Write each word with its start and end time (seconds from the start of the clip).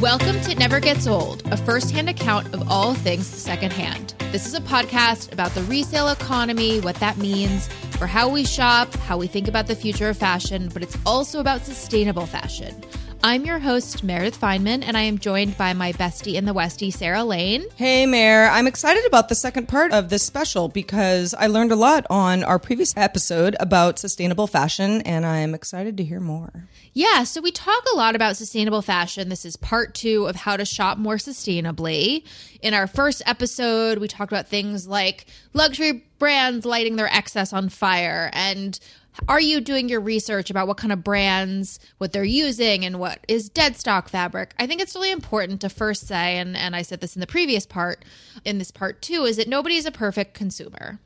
Welcome 0.00 0.40
to 0.40 0.54
Never 0.54 0.80
Gets 0.80 1.06
Old, 1.06 1.46
a 1.52 1.58
first-hand 1.58 2.08
account 2.08 2.54
of 2.54 2.70
all 2.70 2.94
things 2.94 3.26
secondhand. 3.26 4.14
This 4.32 4.46
is 4.46 4.54
a 4.54 4.60
podcast 4.62 5.30
about 5.30 5.50
the 5.50 5.62
resale 5.64 6.08
economy, 6.08 6.80
what 6.80 6.94
that 6.96 7.18
means 7.18 7.68
for 7.98 8.06
how 8.06 8.26
we 8.26 8.46
shop, 8.46 8.94
how 8.94 9.18
we 9.18 9.26
think 9.26 9.46
about 9.46 9.66
the 9.66 9.76
future 9.76 10.08
of 10.08 10.16
fashion, 10.16 10.70
but 10.72 10.82
it's 10.82 10.96
also 11.04 11.38
about 11.38 11.66
sustainable 11.66 12.24
fashion. 12.24 12.82
I'm 13.22 13.44
your 13.44 13.58
host, 13.58 14.02
Meredith 14.02 14.40
Fineman, 14.40 14.82
and 14.82 14.96
I 14.96 15.02
am 15.02 15.18
joined 15.18 15.58
by 15.58 15.74
my 15.74 15.92
bestie 15.92 16.36
in 16.36 16.46
the 16.46 16.54
Westie, 16.54 16.90
Sarah 16.90 17.22
Lane. 17.22 17.66
Hey, 17.76 18.06
Mayor. 18.06 18.46
I'm 18.46 18.66
excited 18.66 19.04
about 19.04 19.28
the 19.28 19.34
second 19.34 19.68
part 19.68 19.92
of 19.92 20.08
this 20.08 20.24
special 20.24 20.68
because 20.68 21.34
I 21.34 21.46
learned 21.46 21.70
a 21.70 21.76
lot 21.76 22.06
on 22.08 22.42
our 22.42 22.58
previous 22.58 22.96
episode 22.96 23.56
about 23.60 23.98
sustainable 23.98 24.46
fashion, 24.46 25.02
and 25.02 25.26
I'm 25.26 25.54
excited 25.54 25.98
to 25.98 26.04
hear 26.04 26.18
more. 26.18 26.66
Yeah, 26.94 27.24
so 27.24 27.42
we 27.42 27.52
talk 27.52 27.84
a 27.92 27.96
lot 27.96 28.16
about 28.16 28.38
sustainable 28.38 28.80
fashion. 28.80 29.28
This 29.28 29.44
is 29.44 29.54
part 29.54 29.94
two 29.94 30.26
of 30.26 30.34
how 30.34 30.56
to 30.56 30.64
shop 30.64 30.96
more 30.96 31.16
sustainably. 31.16 32.24
In 32.62 32.72
our 32.72 32.86
first 32.86 33.20
episode, 33.26 33.98
we 33.98 34.08
talked 34.08 34.32
about 34.32 34.48
things 34.48 34.88
like 34.88 35.26
luxury 35.52 36.04
brands 36.18 36.64
lighting 36.64 36.96
their 36.96 37.12
excess 37.12 37.52
on 37.52 37.68
fire 37.68 38.30
and 38.32 38.80
are 39.28 39.40
you 39.40 39.60
doing 39.60 39.88
your 39.88 40.00
research 40.00 40.50
about 40.50 40.68
what 40.68 40.76
kind 40.76 40.92
of 40.92 41.04
brands, 41.04 41.78
what 41.98 42.12
they're 42.12 42.24
using, 42.24 42.84
and 42.84 42.98
what 42.98 43.20
is 43.28 43.48
dead 43.48 43.76
stock 43.76 44.08
fabric? 44.08 44.54
I 44.58 44.66
think 44.66 44.80
it's 44.80 44.94
really 44.94 45.10
important 45.10 45.60
to 45.60 45.68
first 45.68 46.06
say, 46.06 46.38
and, 46.38 46.56
and 46.56 46.74
I 46.76 46.82
said 46.82 47.00
this 47.00 47.16
in 47.16 47.20
the 47.20 47.26
previous 47.26 47.66
part, 47.66 48.04
in 48.44 48.58
this 48.58 48.70
part 48.70 49.02
too, 49.02 49.24
is 49.24 49.36
that 49.36 49.48
nobody 49.48 49.76
is 49.76 49.86
a 49.86 49.92
perfect 49.92 50.34
consumer. 50.34 50.98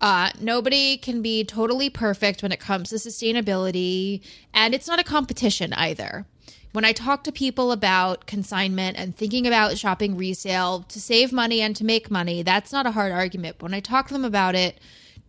Uh, 0.00 0.30
nobody 0.40 0.96
can 0.96 1.22
be 1.22 1.44
totally 1.44 1.88
perfect 1.88 2.42
when 2.42 2.52
it 2.52 2.60
comes 2.60 2.90
to 2.90 2.96
sustainability, 2.96 4.20
and 4.52 4.74
it's 4.74 4.88
not 4.88 4.98
a 4.98 5.04
competition 5.04 5.72
either. 5.74 6.26
When 6.72 6.84
I 6.84 6.92
talk 6.92 7.22
to 7.24 7.32
people 7.32 7.70
about 7.70 8.26
consignment 8.26 8.98
and 8.98 9.16
thinking 9.16 9.46
about 9.46 9.78
shopping 9.78 10.16
resale 10.16 10.82
to 10.88 11.00
save 11.00 11.32
money 11.32 11.60
and 11.60 11.76
to 11.76 11.84
make 11.84 12.10
money, 12.10 12.42
that's 12.42 12.72
not 12.72 12.84
a 12.84 12.90
hard 12.90 13.12
argument. 13.12 13.56
But 13.58 13.66
when 13.66 13.74
I 13.74 13.80
talk 13.80 14.08
to 14.08 14.14
them 14.14 14.24
about 14.24 14.56
it, 14.56 14.80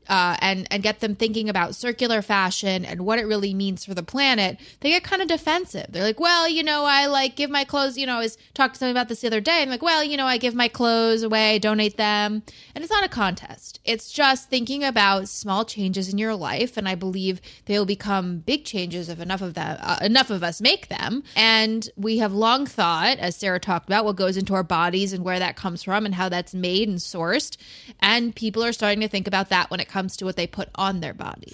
uh, 0.09 0.37
and 0.39 0.67
and 0.71 0.83
get 0.83 0.99
them 0.99 1.15
thinking 1.15 1.49
about 1.49 1.75
circular 1.75 2.21
fashion 2.21 2.85
and 2.85 3.01
what 3.01 3.19
it 3.19 3.25
really 3.25 3.53
means 3.53 3.85
for 3.85 3.93
the 3.93 4.03
planet, 4.03 4.59
they 4.81 4.89
get 4.89 5.03
kind 5.03 5.21
of 5.21 5.27
defensive. 5.27 5.87
They're 5.89 6.03
like, 6.03 6.19
"Well, 6.19 6.47
you 6.47 6.63
know, 6.63 6.85
I 6.85 7.07
like 7.07 7.35
give 7.35 7.49
my 7.49 7.63
clothes. 7.63 7.97
You 7.97 8.05
know, 8.05 8.15
I 8.15 8.19
was 8.19 8.37
talking 8.53 8.73
to 8.73 8.79
somebody 8.79 8.91
about 8.91 9.09
this 9.09 9.21
the 9.21 9.27
other 9.27 9.41
day. 9.41 9.61
I'm 9.61 9.69
like, 9.69 9.81
well, 9.81 10.03
you 10.03 10.17
know, 10.17 10.25
I 10.25 10.37
give 10.37 10.55
my 10.55 10.67
clothes 10.67 11.23
away, 11.23 11.59
donate 11.59 11.97
them, 11.97 12.43
and 12.73 12.83
it's 12.83 12.91
not 12.91 13.03
a 13.03 13.09
contest. 13.09 13.79
It's 13.83 14.11
just 14.11 14.49
thinking 14.49 14.83
about 14.83 15.27
small 15.27 15.65
changes 15.65 16.11
in 16.11 16.17
your 16.17 16.35
life, 16.35 16.77
and 16.77 16.87
I 16.87 16.95
believe 16.95 17.41
they 17.65 17.77
will 17.77 17.85
become 17.85 18.39
big 18.39 18.65
changes 18.65 19.09
if 19.09 19.19
enough 19.19 19.41
of 19.41 19.53
them, 19.53 19.77
uh, 19.81 19.97
enough 20.01 20.29
of 20.29 20.43
us 20.43 20.61
make 20.61 20.87
them. 20.87 21.23
And 21.35 21.89
we 21.95 22.17
have 22.19 22.33
long 22.33 22.65
thought, 22.65 23.17
as 23.19 23.35
Sarah 23.35 23.59
talked 23.59 23.87
about, 23.87 24.05
what 24.05 24.15
goes 24.15 24.37
into 24.37 24.53
our 24.53 24.63
bodies 24.63 25.13
and 25.13 25.23
where 25.23 25.39
that 25.39 25.55
comes 25.55 25.83
from 25.83 26.05
and 26.05 26.15
how 26.15 26.29
that's 26.29 26.53
made 26.53 26.87
and 26.87 26.97
sourced, 26.97 27.57
and 27.99 28.35
people 28.35 28.63
are 28.63 28.73
starting 28.73 29.01
to 29.01 29.07
think 29.07 29.27
about 29.27 29.49
that 29.49 29.69
when 29.69 29.79
it 29.79 29.87
to 29.95 30.25
what 30.25 30.35
they 30.35 30.45
put 30.45 30.69
on 30.75 30.99
their 30.99 31.13
bodies. 31.13 31.53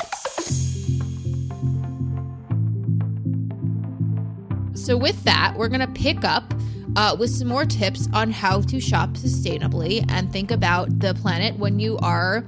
So, 4.73 4.97
with 4.97 5.23
that, 5.25 5.53
we're 5.55 5.67
going 5.67 5.81
to 5.81 6.01
pick 6.01 6.23
up 6.23 6.51
uh, 6.95 7.15
with 7.19 7.29
some 7.29 7.47
more 7.47 7.65
tips 7.65 8.07
on 8.13 8.31
how 8.31 8.61
to 8.61 8.79
shop 8.79 9.11
sustainably 9.11 10.03
and 10.09 10.31
think 10.31 10.49
about 10.49 10.99
the 10.99 11.13
planet 11.13 11.57
when 11.59 11.79
you 11.79 11.99
are 11.99 12.43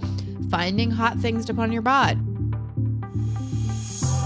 finding 0.49 0.89
hot 0.89 1.17
things 1.19 1.45
to 1.45 1.53
put 1.53 1.61
on 1.61 1.71
your 1.71 1.83
bod. 1.83 2.17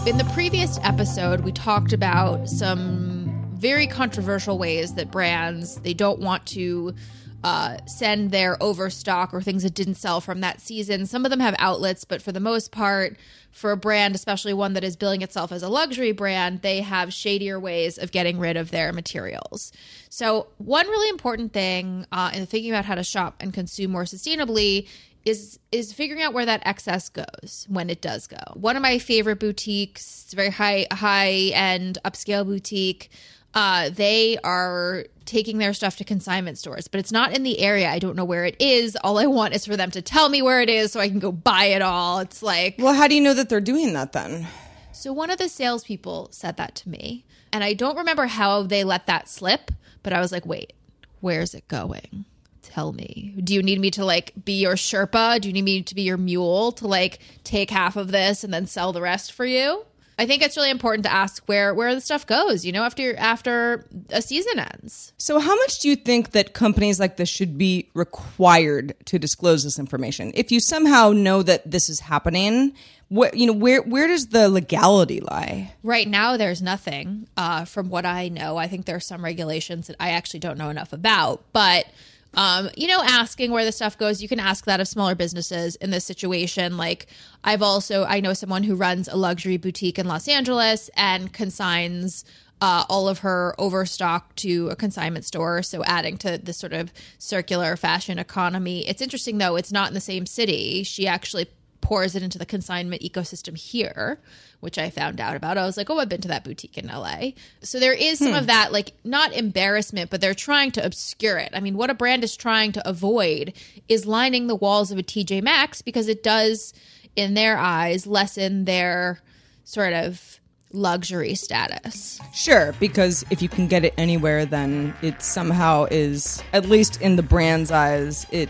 In 0.07 0.17
the 0.17 0.29
previous 0.33 0.79
episode, 0.83 1.41
we 1.41 1.51
talked 1.51 1.91
about 1.91 2.47
some 2.47 3.51
very 3.55 3.87
controversial 3.87 4.57
ways 4.57 4.93
that 4.93 5.11
brands 5.11 5.75
they 5.81 5.93
don't 5.93 6.19
want 6.19 6.45
to 6.45 6.95
uh, 7.43 7.77
send 7.85 8.31
their 8.31 8.61
overstock 8.61 9.33
or 9.33 9.41
things 9.41 9.63
that 9.63 9.73
didn't 9.73 9.95
sell 9.95 10.19
from 10.19 10.41
that 10.41 10.59
season. 10.59 11.05
Some 11.05 11.23
of 11.23 11.31
them 11.31 11.39
have 11.39 11.55
outlets, 11.59 12.03
but 12.03 12.21
for 12.21 12.31
the 12.31 12.39
most 12.39 12.71
part, 12.71 13.15
for 13.51 13.71
a 13.71 13.77
brand, 13.77 14.15
especially 14.15 14.53
one 14.53 14.73
that 14.73 14.83
is 14.83 14.95
billing 14.95 15.21
itself 15.21 15.51
as 15.51 15.63
a 15.63 15.69
luxury 15.69 16.11
brand, 16.11 16.61
they 16.61 16.81
have 16.81 17.13
shadier 17.13 17.59
ways 17.59 17.97
of 17.97 18.11
getting 18.11 18.39
rid 18.39 18.57
of 18.57 18.71
their 18.71 18.91
materials. 18.91 19.71
So, 20.09 20.47
one 20.57 20.87
really 20.87 21.09
important 21.09 21.53
thing 21.53 22.05
uh, 22.11 22.31
in 22.33 22.45
thinking 22.45 22.71
about 22.71 22.85
how 22.85 22.95
to 22.95 23.03
shop 23.03 23.35
and 23.39 23.53
consume 23.53 23.91
more 23.91 24.03
sustainably 24.03 24.87
is 25.27 25.59
is 25.71 25.91
figuring 25.91 26.23
out 26.23 26.33
where 26.33 26.45
that 26.45 26.61
excess 26.65 27.09
goes 27.09 27.65
when 27.69 27.89
it 27.89 28.01
does 28.01 28.27
go. 28.27 28.37
One 28.53 28.75
of 28.75 28.81
my 28.81 28.97
favorite 28.97 29.39
boutiques, 29.39 30.23
it's 30.23 30.33
a 30.33 30.35
very 30.35 30.51
high 30.51 30.87
high 30.91 31.51
end 31.53 31.97
upscale 32.05 32.45
boutique. 32.45 33.11
Uh, 33.53 33.89
they 33.89 34.37
are 34.43 35.05
taking 35.25 35.57
their 35.57 35.73
stuff 35.73 35.97
to 35.97 36.03
consignment 36.03 36.57
stores, 36.57 36.87
but 36.87 36.99
it's 36.99 37.11
not 37.11 37.33
in 37.33 37.43
the 37.43 37.59
area. 37.59 37.89
I 37.89 37.99
don't 37.99 38.15
know 38.15 38.25
where 38.25 38.45
it 38.45 38.55
is. 38.59 38.95
All 39.03 39.17
I 39.17 39.25
want 39.25 39.53
is 39.55 39.65
for 39.65 39.75
them 39.75 39.91
to 39.91 40.01
tell 40.01 40.29
me 40.29 40.41
where 40.41 40.61
it 40.61 40.69
is 40.69 40.91
so 40.91 40.99
I 40.99 41.09
can 41.09 41.19
go 41.19 41.31
buy 41.31 41.65
it 41.65 41.81
all. 41.81 42.19
It's 42.19 42.41
like, 42.43 42.75
Well, 42.77 42.93
how 42.93 43.07
do 43.07 43.15
you 43.15 43.21
know 43.21 43.33
that 43.33 43.49
they're 43.49 43.59
doing 43.61 43.93
that 43.93 44.13
then? 44.13 44.47
so 44.93 45.11
one 45.13 45.29
of 45.29 45.37
the 45.37 45.49
salespeople 45.49 46.29
said 46.31 46.57
that 46.57 46.75
to 46.75 46.89
me, 46.89 47.25
and 47.51 47.63
I 47.63 47.73
don't 47.73 47.97
remember 47.97 48.25
how 48.27 48.63
they 48.63 48.83
let 48.83 49.05
that 49.07 49.27
slip, 49.29 49.71
but 50.03 50.13
I 50.13 50.19
was 50.19 50.31
like, 50.31 50.45
wait, 50.45 50.73
where's 51.19 51.53
it 51.53 51.67
going? 51.67 52.25
Tell 52.61 52.91
me. 52.93 53.33
Do 53.43 53.53
you 53.53 53.63
need 53.63 53.79
me 53.79 53.89
to 53.91 54.05
like 54.05 54.33
be 54.43 54.61
your 54.61 54.75
Sherpa? 54.75 55.39
Do 55.41 55.47
you 55.49 55.53
need 55.53 55.63
me 55.63 55.81
to 55.83 55.95
be 55.95 56.01
your 56.03 56.17
mule 56.17 56.71
to 56.73 56.87
like 56.87 57.19
take 57.43 57.69
half 57.69 57.95
of 57.95 58.11
this 58.11 58.43
and 58.43 58.53
then 58.53 58.65
sell 58.67 58.91
the 58.93 59.01
rest 59.01 59.31
for 59.31 59.45
you? 59.45 59.85
I 60.19 60.25
think 60.25 60.41
it's 60.41 60.57
really 60.57 60.71
important 60.71 61.03
to 61.03 61.11
ask 61.11 61.43
where 61.45 61.73
where 61.73 61.93
the 61.93 62.01
stuff 62.01 62.25
goes, 62.25 62.65
you 62.65 62.71
know, 62.71 62.83
after 62.83 63.15
after 63.17 63.85
a 64.09 64.21
season 64.21 64.59
ends. 64.59 65.13
So, 65.17 65.39
how 65.39 65.55
much 65.55 65.79
do 65.79 65.89
you 65.89 65.95
think 65.95 66.31
that 66.31 66.53
companies 66.53 66.99
like 66.99 67.17
this 67.17 67.29
should 67.29 67.57
be 67.57 67.89
required 67.93 68.95
to 69.05 69.19
disclose 69.19 69.63
this 69.63 69.77
information? 69.77 70.31
If 70.33 70.51
you 70.51 70.59
somehow 70.59 71.11
know 71.11 71.43
that 71.43 71.69
this 71.69 71.87
is 71.87 71.99
happening, 71.99 72.73
what 73.09 73.37
you 73.37 73.45
know, 73.45 73.53
where 73.53 73.83
where 73.83 74.07
does 74.07 74.27
the 74.27 74.49
legality 74.49 75.21
lie? 75.21 75.73
Right 75.83 76.07
now, 76.07 76.35
there's 76.35 76.63
nothing. 76.63 77.27
Uh, 77.37 77.65
from 77.65 77.89
what 77.89 78.05
I 78.05 78.29
know, 78.29 78.57
I 78.57 78.67
think 78.67 78.85
there 78.85 78.95
are 78.95 78.99
some 78.99 79.23
regulations 79.23 79.85
that 79.85 79.97
I 79.99 80.09
actually 80.09 80.39
don't 80.39 80.57
know 80.57 80.69
enough 80.69 80.93
about, 80.93 81.43
but. 81.53 81.85
Um, 82.33 82.69
you 82.75 82.87
know, 82.87 83.01
asking 83.01 83.51
where 83.51 83.65
the 83.65 83.71
stuff 83.71 83.97
goes, 83.97 84.21
you 84.21 84.27
can 84.27 84.39
ask 84.39 84.65
that 84.65 84.79
of 84.79 84.87
smaller 84.87 85.15
businesses 85.15 85.75
in 85.77 85.89
this 85.89 86.05
situation. 86.05 86.77
Like, 86.77 87.07
I've 87.43 87.61
also, 87.61 88.05
I 88.05 88.19
know 88.19 88.33
someone 88.33 88.63
who 88.63 88.75
runs 88.75 89.07
a 89.07 89.15
luxury 89.15 89.57
boutique 89.57 89.97
in 89.97 90.07
Los 90.07 90.27
Angeles 90.27 90.89
and 90.95 91.33
consigns 91.33 92.25
uh, 92.61 92.85
all 92.89 93.07
of 93.07 93.19
her 93.19 93.55
overstock 93.57 94.35
to 94.35 94.69
a 94.69 94.75
consignment 94.75 95.25
store. 95.25 95.61
So, 95.63 95.83
adding 95.83 96.17
to 96.19 96.37
this 96.37 96.57
sort 96.57 96.73
of 96.73 96.91
circular 97.17 97.75
fashion 97.75 98.19
economy. 98.19 98.87
It's 98.87 99.01
interesting, 99.01 99.37
though, 99.37 99.55
it's 99.55 99.71
not 99.71 99.87
in 99.87 99.93
the 99.93 100.01
same 100.01 100.25
city. 100.25 100.83
She 100.83 101.07
actually 101.07 101.47
pours 101.81 102.15
it 102.15 102.23
into 102.23 102.37
the 102.37 102.45
consignment 102.45 103.01
ecosystem 103.01 103.57
here, 103.57 104.19
which 104.59 104.77
I 104.77 104.89
found 104.89 105.19
out 105.19 105.35
about. 105.35 105.57
I 105.57 105.65
was 105.65 105.77
like, 105.77 105.89
oh, 105.89 105.99
I've 105.99 106.09
been 106.09 106.21
to 106.21 106.27
that 106.29 106.43
boutique 106.43 106.77
in 106.77 106.87
LA. 106.87 107.31
So 107.61 107.79
there 107.79 107.93
is 107.93 108.19
some 108.19 108.29
hmm. 108.29 108.35
of 108.35 108.47
that, 108.47 108.71
like, 108.71 108.93
not 109.03 109.33
embarrassment, 109.33 110.09
but 110.09 110.21
they're 110.21 110.33
trying 110.33 110.71
to 110.71 110.85
obscure 110.85 111.37
it. 111.37 111.51
I 111.53 111.59
mean, 111.59 111.77
what 111.77 111.89
a 111.89 111.93
brand 111.93 112.23
is 112.23 112.35
trying 112.35 112.71
to 112.73 112.87
avoid 112.87 113.53
is 113.87 114.05
lining 114.05 114.47
the 114.47 114.55
walls 114.55 114.91
of 114.91 114.97
a 114.97 115.03
TJ 115.03 115.41
Maxx 115.43 115.81
because 115.81 116.07
it 116.07 116.23
does, 116.23 116.73
in 117.15 117.33
their 117.33 117.57
eyes, 117.57 118.07
lessen 118.07 118.65
their 118.65 119.21
sort 119.63 119.93
of 119.93 120.39
luxury 120.73 121.35
status. 121.35 122.19
Sure, 122.33 122.73
because 122.79 123.25
if 123.29 123.41
you 123.41 123.49
can 123.49 123.67
get 123.67 123.85
it 123.85 123.93
anywhere, 123.97 124.45
then 124.45 124.93
it 125.01 125.21
somehow 125.21 125.85
is, 125.89 126.43
at 126.53 126.65
least 126.65 127.01
in 127.01 127.15
the 127.15 127.23
brand's 127.23 127.71
eyes, 127.71 128.25
it 128.31 128.49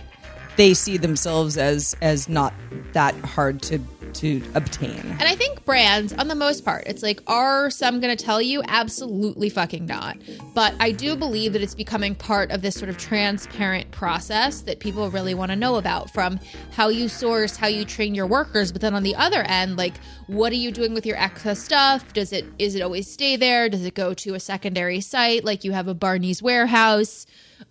they 0.57 0.73
see 0.73 0.97
themselves 0.97 1.57
as 1.57 1.95
as 2.01 2.27
not 2.27 2.53
that 2.93 3.15
hard 3.15 3.61
to 3.63 3.79
to 4.15 4.41
obtain. 4.55 4.99
And 4.99 5.23
I 5.23 5.35
think 5.35 5.63
brands, 5.65 6.13
on 6.13 6.27
the 6.27 6.35
most 6.35 6.63
part, 6.63 6.83
it's 6.87 7.03
like, 7.03 7.21
are 7.27 7.69
some 7.69 7.99
going 7.99 8.15
to 8.15 8.23
tell 8.23 8.41
you? 8.41 8.61
Absolutely 8.67 9.49
fucking 9.49 9.85
not. 9.85 10.17
But 10.53 10.73
I 10.79 10.91
do 10.91 11.15
believe 11.15 11.53
that 11.53 11.61
it's 11.61 11.75
becoming 11.75 12.15
part 12.15 12.51
of 12.51 12.61
this 12.61 12.75
sort 12.75 12.89
of 12.89 12.97
transparent 12.97 13.91
process 13.91 14.61
that 14.61 14.79
people 14.79 15.09
really 15.09 15.33
want 15.33 15.51
to 15.51 15.55
know 15.55 15.75
about 15.75 16.11
from 16.11 16.39
how 16.71 16.89
you 16.89 17.07
source, 17.09 17.57
how 17.57 17.67
you 17.67 17.85
train 17.85 18.15
your 18.15 18.27
workers. 18.27 18.71
But 18.71 18.81
then 18.81 18.93
on 18.93 19.03
the 19.03 19.15
other 19.15 19.41
end, 19.43 19.77
like, 19.77 19.95
what 20.27 20.51
are 20.51 20.55
you 20.55 20.71
doing 20.71 20.93
with 20.93 21.05
your 21.05 21.17
excess 21.17 21.59
stuff? 21.59 22.13
Does 22.13 22.33
it, 22.33 22.45
is 22.59 22.75
it 22.75 22.81
always 22.81 23.09
stay 23.09 23.35
there? 23.35 23.69
Does 23.69 23.85
it 23.85 23.93
go 23.93 24.13
to 24.13 24.33
a 24.33 24.39
secondary 24.39 25.01
site? 25.01 25.43
Like 25.43 25.63
you 25.63 25.71
have 25.71 25.87
a 25.87 25.93
Barney's 25.93 26.41
warehouse, 26.41 27.25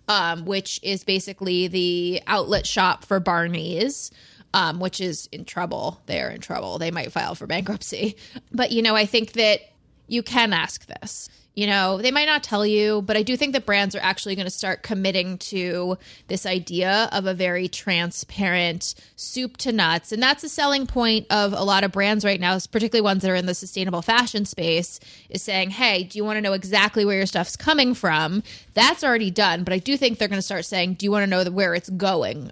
um, 0.07 0.45
which 0.45 0.79
is 0.83 1.03
basically 1.03 1.67
the 1.67 2.21
outlet 2.27 2.65
shop 2.65 3.05
for 3.05 3.19
Barney's 3.19 4.11
um, 4.53 4.79
which 4.79 5.01
is 5.01 5.27
in 5.31 5.45
trouble. 5.45 6.01
They're 6.05 6.29
in 6.29 6.41
trouble. 6.41 6.77
They 6.77 6.91
might 6.91 7.11
file 7.11 7.35
for 7.35 7.47
bankruptcy. 7.47 8.17
But, 8.51 8.71
you 8.71 8.81
know, 8.81 8.95
I 8.95 9.05
think 9.05 9.33
that 9.33 9.61
you 10.07 10.23
can 10.23 10.53
ask 10.53 10.85
this. 10.85 11.29
You 11.53 11.65
know, 11.65 11.97
they 11.97 12.11
might 12.11 12.27
not 12.27 12.43
tell 12.43 12.67
you, 12.67 13.01
but 13.01 13.17
I 13.17 13.23
do 13.23 13.35
think 13.35 13.53
that 13.53 13.65
brands 13.65 13.95
are 13.95 13.99
actually 13.99 14.35
going 14.35 14.45
to 14.45 14.51
start 14.51 14.83
committing 14.83 15.39
to 15.39 15.97
this 16.27 16.45
idea 16.45 17.09
of 17.11 17.25
a 17.25 17.33
very 17.33 17.67
transparent 17.67 18.93
soup 19.15 19.57
to 19.57 19.71
nuts. 19.71 20.11
And 20.11 20.21
that's 20.21 20.43
a 20.43 20.49
selling 20.49 20.85
point 20.85 21.25
of 21.31 21.53
a 21.53 21.63
lot 21.63 21.83
of 21.83 21.91
brands 21.91 22.23
right 22.23 22.39
now, 22.39 22.59
particularly 22.71 23.01
ones 23.01 23.23
that 23.23 23.31
are 23.31 23.35
in 23.35 23.47
the 23.47 23.55
sustainable 23.55 24.03
fashion 24.03 24.45
space, 24.45 24.99
is 25.31 25.41
saying, 25.41 25.71
hey, 25.71 26.03
do 26.03 26.19
you 26.19 26.23
want 26.23 26.37
to 26.37 26.41
know 26.41 26.53
exactly 26.53 27.05
where 27.05 27.17
your 27.17 27.25
stuff's 27.25 27.55
coming 27.55 27.95
from? 27.95 28.43
That's 28.75 29.03
already 29.03 29.31
done. 29.31 29.63
But 29.63 29.73
I 29.73 29.79
do 29.79 29.97
think 29.97 30.19
they're 30.19 30.27
going 30.27 30.37
to 30.37 30.43
start 30.43 30.63
saying, 30.63 30.93
do 30.93 31.07
you 31.07 31.11
want 31.11 31.23
to 31.23 31.27
know 31.27 31.43
where 31.49 31.73
it's 31.73 31.89
going? 31.89 32.51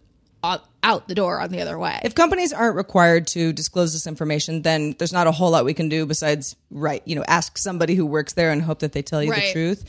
Out 0.86 1.08
the 1.08 1.16
door 1.16 1.42
on 1.42 1.50
the 1.50 1.60
other 1.60 1.78
way. 1.80 2.00
If 2.04 2.14
companies 2.16 2.54
aren't 2.54 2.76
required 2.76 3.26
to 3.28 3.52
disclose 3.52 3.92
this 3.92 4.06
information, 4.06 4.62
then 4.62 4.96
there's 5.00 5.12
not 5.12 5.26
a 5.26 5.32
whole 5.32 5.50
lot 5.52 5.66
we 5.66 5.74
can 5.74 5.90
do 5.90 6.06
besides 6.06 6.56
right, 6.70 7.02
you 7.06 7.16
know, 7.16 7.24
ask 7.28 7.58
somebody 7.58 7.96
who 7.96 8.06
works 8.06 8.34
there 8.34 8.52
and 8.52 8.62
hope 8.62 8.80
that 8.80 8.92
they 8.94 9.02
tell 9.02 9.22
you 9.24 9.32
Right. 9.32 9.46
the 9.48 9.52
truth. 9.52 9.84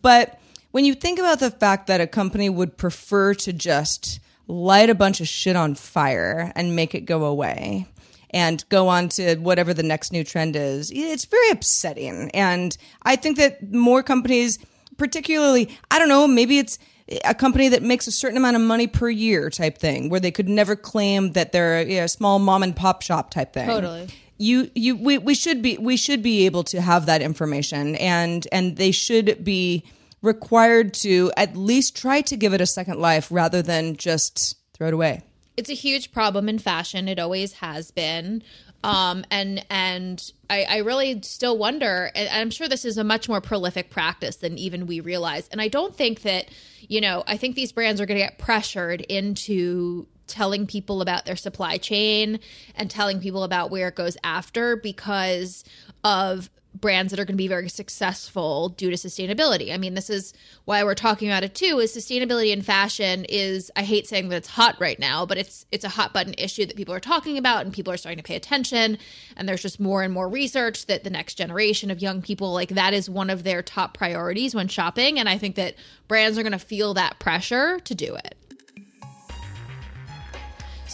But 0.00 0.40
when 0.70 0.84
you 0.86 0.94
think 0.94 1.18
about 1.18 1.40
the 1.40 1.50
fact 1.50 1.86
that 1.88 2.00
a 2.00 2.06
company 2.06 2.48
would 2.48 2.78
prefer 2.78 3.34
to 3.34 3.52
just 3.52 4.18
light 4.48 4.88
a 4.88 4.94
bunch 4.94 5.20
of 5.20 5.28
shit 5.28 5.56
on 5.56 5.74
fire 5.74 6.52
and 6.56 6.74
make 6.74 6.94
it 6.94 7.02
go 7.02 7.24
away 7.24 7.86
and 8.30 8.64
go 8.68 8.88
on 8.88 9.08
to 9.10 9.36
whatever 9.36 9.74
the 9.74 9.82
next 9.82 10.10
new 10.10 10.24
trend 10.24 10.56
is, 10.56 10.90
it's 10.94 11.26
very 11.26 11.50
upsetting. 11.50 12.30
And 12.32 12.76
I 13.02 13.16
think 13.16 13.36
that 13.36 13.72
more 13.72 14.02
companies, 14.02 14.58
particularly, 14.96 15.76
I 15.90 15.98
don't 15.98 16.08
know, 16.08 16.26
maybe 16.26 16.58
it's 16.58 16.78
a 17.24 17.34
company 17.34 17.68
that 17.68 17.82
makes 17.82 18.06
a 18.06 18.12
certain 18.12 18.36
amount 18.36 18.56
of 18.56 18.62
money 18.62 18.86
per 18.86 19.08
year 19.08 19.50
type 19.50 19.78
thing 19.78 20.08
where 20.08 20.20
they 20.20 20.30
could 20.30 20.48
never 20.48 20.76
claim 20.76 21.32
that 21.32 21.52
they're 21.52 21.82
you 21.82 21.98
know, 21.98 22.04
a 22.04 22.08
small 22.08 22.38
mom 22.38 22.62
and 22.62 22.76
pop 22.76 23.02
shop 23.02 23.30
type 23.30 23.52
thing 23.52 23.66
Totally. 23.66 24.08
you 24.38 24.70
you 24.74 24.96
we, 24.96 25.18
we 25.18 25.34
should 25.34 25.62
be 25.62 25.76
we 25.78 25.96
should 25.96 26.22
be 26.22 26.46
able 26.46 26.64
to 26.64 26.80
have 26.80 27.06
that 27.06 27.22
information 27.22 27.96
and 27.96 28.46
and 28.52 28.76
they 28.76 28.90
should 28.90 29.44
be 29.44 29.84
required 30.22 30.92
to 30.92 31.32
at 31.36 31.56
least 31.56 31.96
try 31.96 32.20
to 32.20 32.36
give 32.36 32.52
it 32.52 32.60
a 32.60 32.66
second 32.66 33.00
life 33.00 33.28
rather 33.30 33.62
than 33.62 33.96
just 33.96 34.56
throw 34.74 34.88
it 34.88 34.94
away 34.94 35.22
it's 35.60 35.68
a 35.68 35.74
huge 35.74 36.10
problem 36.10 36.48
in 36.48 36.58
fashion. 36.58 37.06
It 37.06 37.18
always 37.18 37.54
has 37.54 37.90
been. 37.90 38.42
Um, 38.82 39.24
and 39.30 39.64
and 39.68 40.32
I, 40.48 40.64
I 40.64 40.76
really 40.78 41.20
still 41.22 41.58
wonder, 41.58 42.10
and 42.14 42.28
I'm 42.30 42.50
sure 42.50 42.68
this 42.68 42.84
is 42.84 42.96
a 42.96 43.04
much 43.04 43.28
more 43.28 43.40
prolific 43.40 43.90
practice 43.90 44.36
than 44.36 44.56
even 44.58 44.86
we 44.86 45.00
realize. 45.00 45.48
And 45.48 45.60
I 45.60 45.68
don't 45.68 45.94
think 45.94 46.22
that, 46.22 46.46
you 46.80 47.00
know, 47.00 47.22
I 47.26 47.36
think 47.36 47.56
these 47.56 47.72
brands 47.72 48.00
are 48.00 48.06
going 48.06 48.18
to 48.18 48.24
get 48.24 48.38
pressured 48.38 49.02
into 49.02 50.06
telling 50.26 50.66
people 50.66 51.02
about 51.02 51.26
their 51.26 51.36
supply 51.36 51.76
chain 51.76 52.40
and 52.74 52.90
telling 52.90 53.20
people 53.20 53.42
about 53.42 53.70
where 53.70 53.88
it 53.88 53.96
goes 53.96 54.16
after 54.24 54.76
because 54.76 55.64
of 56.04 56.48
brands 56.80 57.10
that 57.10 57.20
are 57.20 57.24
going 57.24 57.34
to 57.34 57.42
be 57.42 57.48
very 57.48 57.68
successful 57.68 58.70
due 58.70 58.90
to 58.90 58.96
sustainability. 58.96 59.72
I 59.72 59.76
mean, 59.76 59.94
this 59.94 60.10
is 60.10 60.32
why 60.64 60.82
we're 60.84 60.94
talking 60.94 61.28
about 61.28 61.44
it 61.44 61.54
too. 61.54 61.78
Is 61.78 61.94
sustainability 61.94 62.52
in 62.52 62.62
fashion 62.62 63.24
is 63.28 63.70
I 63.76 63.82
hate 63.82 64.08
saying 64.08 64.28
that 64.28 64.36
it's 64.36 64.48
hot 64.48 64.80
right 64.80 64.98
now, 64.98 65.26
but 65.26 65.38
it's 65.38 65.66
it's 65.70 65.84
a 65.84 65.88
hot 65.88 66.12
button 66.12 66.34
issue 66.38 66.66
that 66.66 66.76
people 66.76 66.94
are 66.94 67.00
talking 67.00 67.38
about 67.38 67.64
and 67.64 67.72
people 67.72 67.92
are 67.92 67.96
starting 67.96 68.18
to 68.18 68.24
pay 68.24 68.36
attention 68.36 68.98
and 69.36 69.48
there's 69.48 69.62
just 69.62 69.80
more 69.80 70.02
and 70.02 70.12
more 70.12 70.28
research 70.28 70.86
that 70.86 71.04
the 71.04 71.10
next 71.10 71.34
generation 71.34 71.90
of 71.90 72.00
young 72.00 72.22
people 72.22 72.52
like 72.52 72.70
that 72.70 72.94
is 72.94 73.08
one 73.08 73.30
of 73.30 73.44
their 73.44 73.62
top 73.62 73.96
priorities 73.96 74.54
when 74.54 74.68
shopping 74.68 75.18
and 75.18 75.28
I 75.28 75.38
think 75.38 75.56
that 75.56 75.74
brands 76.08 76.38
are 76.38 76.42
going 76.42 76.52
to 76.52 76.58
feel 76.58 76.94
that 76.94 77.18
pressure 77.18 77.80
to 77.80 77.94
do 77.94 78.14
it. 78.14 78.36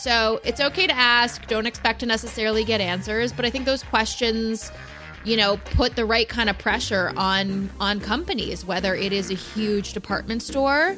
So, 0.06 0.40
it's 0.44 0.60
okay 0.60 0.86
to 0.86 0.92
ask, 0.92 1.46
don't 1.48 1.66
expect 1.66 2.00
to 2.00 2.06
necessarily 2.06 2.62
get 2.62 2.80
answers, 2.80 3.32
but 3.32 3.44
I 3.44 3.50
think 3.50 3.64
those 3.64 3.82
questions 3.82 4.70
you 5.26 5.36
know 5.36 5.56
put 5.58 5.96
the 5.96 6.06
right 6.06 6.28
kind 6.28 6.48
of 6.48 6.56
pressure 6.56 7.12
on 7.16 7.68
on 7.80 8.00
companies 8.00 8.64
whether 8.64 8.94
it 8.94 9.12
is 9.12 9.30
a 9.30 9.34
huge 9.34 9.92
department 9.92 10.42
store 10.42 10.96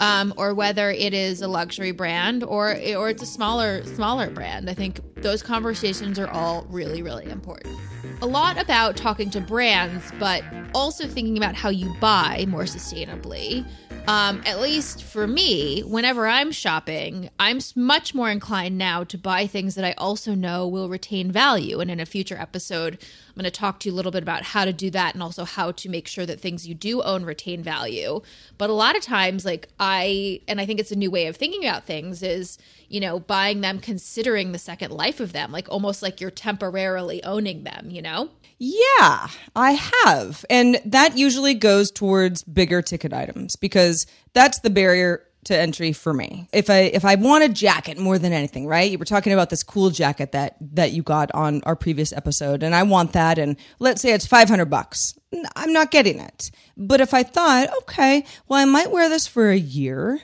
um, 0.00 0.32
or 0.36 0.54
whether 0.54 0.90
it 0.90 1.12
is 1.12 1.42
a 1.42 1.48
luxury 1.48 1.92
brand 1.92 2.42
or 2.44 2.70
or 2.96 3.10
it's 3.10 3.22
a 3.22 3.26
smaller 3.26 3.84
smaller 3.84 4.30
brand. 4.30 4.70
I 4.70 4.74
think 4.74 5.00
those 5.16 5.42
conversations 5.42 6.18
are 6.18 6.28
all 6.28 6.66
really 6.70 7.02
really 7.02 7.28
important 7.28 7.78
a 8.22 8.26
lot 8.26 8.60
about 8.60 8.96
talking 8.96 9.30
to 9.30 9.40
brands 9.40 10.12
but 10.18 10.42
also 10.74 11.06
thinking 11.06 11.36
about 11.36 11.54
how 11.54 11.68
you 11.68 11.94
buy 12.00 12.44
more 12.48 12.64
sustainably 12.64 13.64
um, 14.08 14.40
at 14.46 14.58
least 14.58 15.02
for 15.02 15.26
me, 15.26 15.82
whenever 15.82 16.26
I'm 16.26 16.50
shopping, 16.50 17.28
I'm 17.38 17.60
much 17.76 18.14
more 18.14 18.30
inclined 18.30 18.78
now 18.78 19.04
to 19.04 19.18
buy 19.18 19.46
things 19.46 19.74
that 19.74 19.84
I 19.84 19.92
also 19.98 20.34
know 20.34 20.66
will 20.66 20.88
retain 20.88 21.30
value. 21.30 21.80
And 21.80 21.90
in 21.90 22.00
a 22.00 22.06
future 22.06 22.38
episode, 22.38 22.94
I'm 22.94 23.34
going 23.34 23.44
to 23.44 23.50
talk 23.50 23.80
to 23.80 23.88
you 23.90 23.94
a 23.94 23.96
little 23.96 24.10
bit 24.10 24.22
about 24.22 24.44
how 24.44 24.64
to 24.64 24.72
do 24.72 24.88
that 24.92 25.12
and 25.12 25.22
also 25.22 25.44
how 25.44 25.72
to 25.72 25.90
make 25.90 26.08
sure 26.08 26.24
that 26.24 26.40
things 26.40 26.66
you 26.66 26.74
do 26.74 27.02
own 27.02 27.26
retain 27.26 27.62
value. 27.62 28.22
But 28.56 28.70
a 28.70 28.72
lot 28.72 28.96
of 28.96 29.02
times, 29.02 29.44
like 29.44 29.68
I, 29.78 30.40
and 30.48 30.58
I 30.58 30.64
think 30.64 30.80
it's 30.80 30.90
a 30.90 30.96
new 30.96 31.10
way 31.10 31.26
of 31.26 31.36
thinking 31.36 31.68
about 31.68 31.84
things 31.84 32.22
is, 32.22 32.56
you 32.88 33.00
know, 33.00 33.20
buying 33.20 33.60
them 33.60 33.78
considering 33.78 34.52
the 34.52 34.58
second 34.58 34.90
life 34.90 35.20
of 35.20 35.34
them, 35.34 35.52
like 35.52 35.68
almost 35.68 36.02
like 36.02 36.18
you're 36.18 36.30
temporarily 36.30 37.22
owning 37.24 37.64
them, 37.64 37.90
you 37.90 37.97
know? 38.02 38.30
Yeah, 38.58 39.28
I 39.54 39.72
have. 40.04 40.44
And 40.50 40.80
that 40.84 41.16
usually 41.16 41.54
goes 41.54 41.90
towards 41.90 42.42
bigger 42.42 42.82
ticket 42.82 43.12
items 43.12 43.56
because 43.56 44.06
that's 44.32 44.60
the 44.60 44.70
barrier 44.70 45.22
to 45.44 45.56
entry 45.56 45.92
for 45.92 46.12
me. 46.12 46.48
If 46.52 46.68
I 46.68 46.80
if 46.80 47.04
I 47.04 47.14
want 47.14 47.44
a 47.44 47.48
jacket 47.48 47.98
more 47.98 48.18
than 48.18 48.32
anything, 48.32 48.66
right? 48.66 48.90
You 48.90 48.98
were 48.98 49.04
talking 49.04 49.32
about 49.32 49.50
this 49.50 49.62
cool 49.62 49.90
jacket 49.90 50.32
that 50.32 50.56
that 50.74 50.92
you 50.92 51.02
got 51.02 51.30
on 51.32 51.62
our 51.64 51.76
previous 51.76 52.12
episode 52.12 52.62
and 52.62 52.74
I 52.74 52.82
want 52.82 53.12
that 53.12 53.38
and 53.38 53.56
let's 53.78 54.02
say 54.02 54.12
it's 54.12 54.26
500 54.26 54.66
bucks. 54.66 55.16
I'm 55.54 55.72
not 55.72 55.90
getting 55.90 56.18
it. 56.18 56.50
But 56.76 57.00
if 57.00 57.14
I 57.14 57.22
thought, 57.22 57.68
okay, 57.82 58.24
well 58.48 58.60
I 58.60 58.64
might 58.64 58.90
wear 58.90 59.08
this 59.08 59.26
for 59.26 59.50
a 59.50 59.56
year 59.56 60.20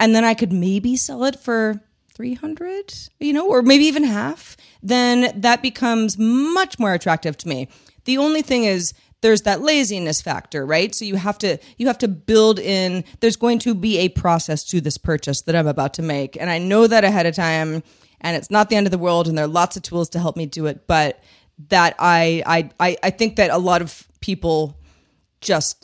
and 0.00 0.14
then 0.14 0.24
I 0.24 0.34
could 0.34 0.52
maybe 0.52 0.96
sell 0.96 1.24
it 1.24 1.38
for 1.38 1.82
300, 2.14 2.94
you 3.18 3.32
know, 3.32 3.48
or 3.48 3.62
maybe 3.62 3.84
even 3.84 4.04
half, 4.04 4.56
then 4.82 5.40
that 5.40 5.62
becomes 5.62 6.16
much 6.18 6.78
more 6.78 6.94
attractive 6.94 7.36
to 7.38 7.48
me. 7.48 7.68
The 8.04 8.18
only 8.18 8.42
thing 8.42 8.64
is 8.64 8.94
there's 9.20 9.42
that 9.42 9.62
laziness 9.62 10.20
factor, 10.20 10.66
right? 10.66 10.94
So 10.94 11.04
you 11.04 11.16
have 11.16 11.38
to 11.38 11.58
you 11.78 11.86
have 11.86 11.98
to 11.98 12.08
build 12.08 12.58
in 12.58 13.04
there's 13.20 13.36
going 13.36 13.58
to 13.60 13.74
be 13.74 13.98
a 13.98 14.10
process 14.10 14.62
to 14.64 14.80
this 14.80 14.98
purchase 14.98 15.40
that 15.42 15.56
I'm 15.56 15.66
about 15.66 15.94
to 15.94 16.02
make 16.02 16.36
and 16.38 16.50
I 16.50 16.58
know 16.58 16.86
that 16.86 17.04
ahead 17.04 17.26
of 17.26 17.34
time 17.34 17.82
and 18.20 18.36
it's 18.36 18.50
not 18.50 18.68
the 18.68 18.76
end 18.76 18.86
of 18.86 18.90
the 18.90 18.98
world 18.98 19.26
and 19.26 19.36
there 19.36 19.46
are 19.46 19.48
lots 19.48 19.76
of 19.76 19.82
tools 19.82 20.10
to 20.10 20.18
help 20.18 20.36
me 20.36 20.46
do 20.46 20.66
it, 20.66 20.86
but 20.86 21.22
that 21.70 21.94
I 21.98 22.42
I 22.46 22.70
I, 22.78 22.96
I 23.02 23.10
think 23.10 23.36
that 23.36 23.50
a 23.50 23.58
lot 23.58 23.80
of 23.80 24.06
people 24.20 24.76
just 25.40 25.83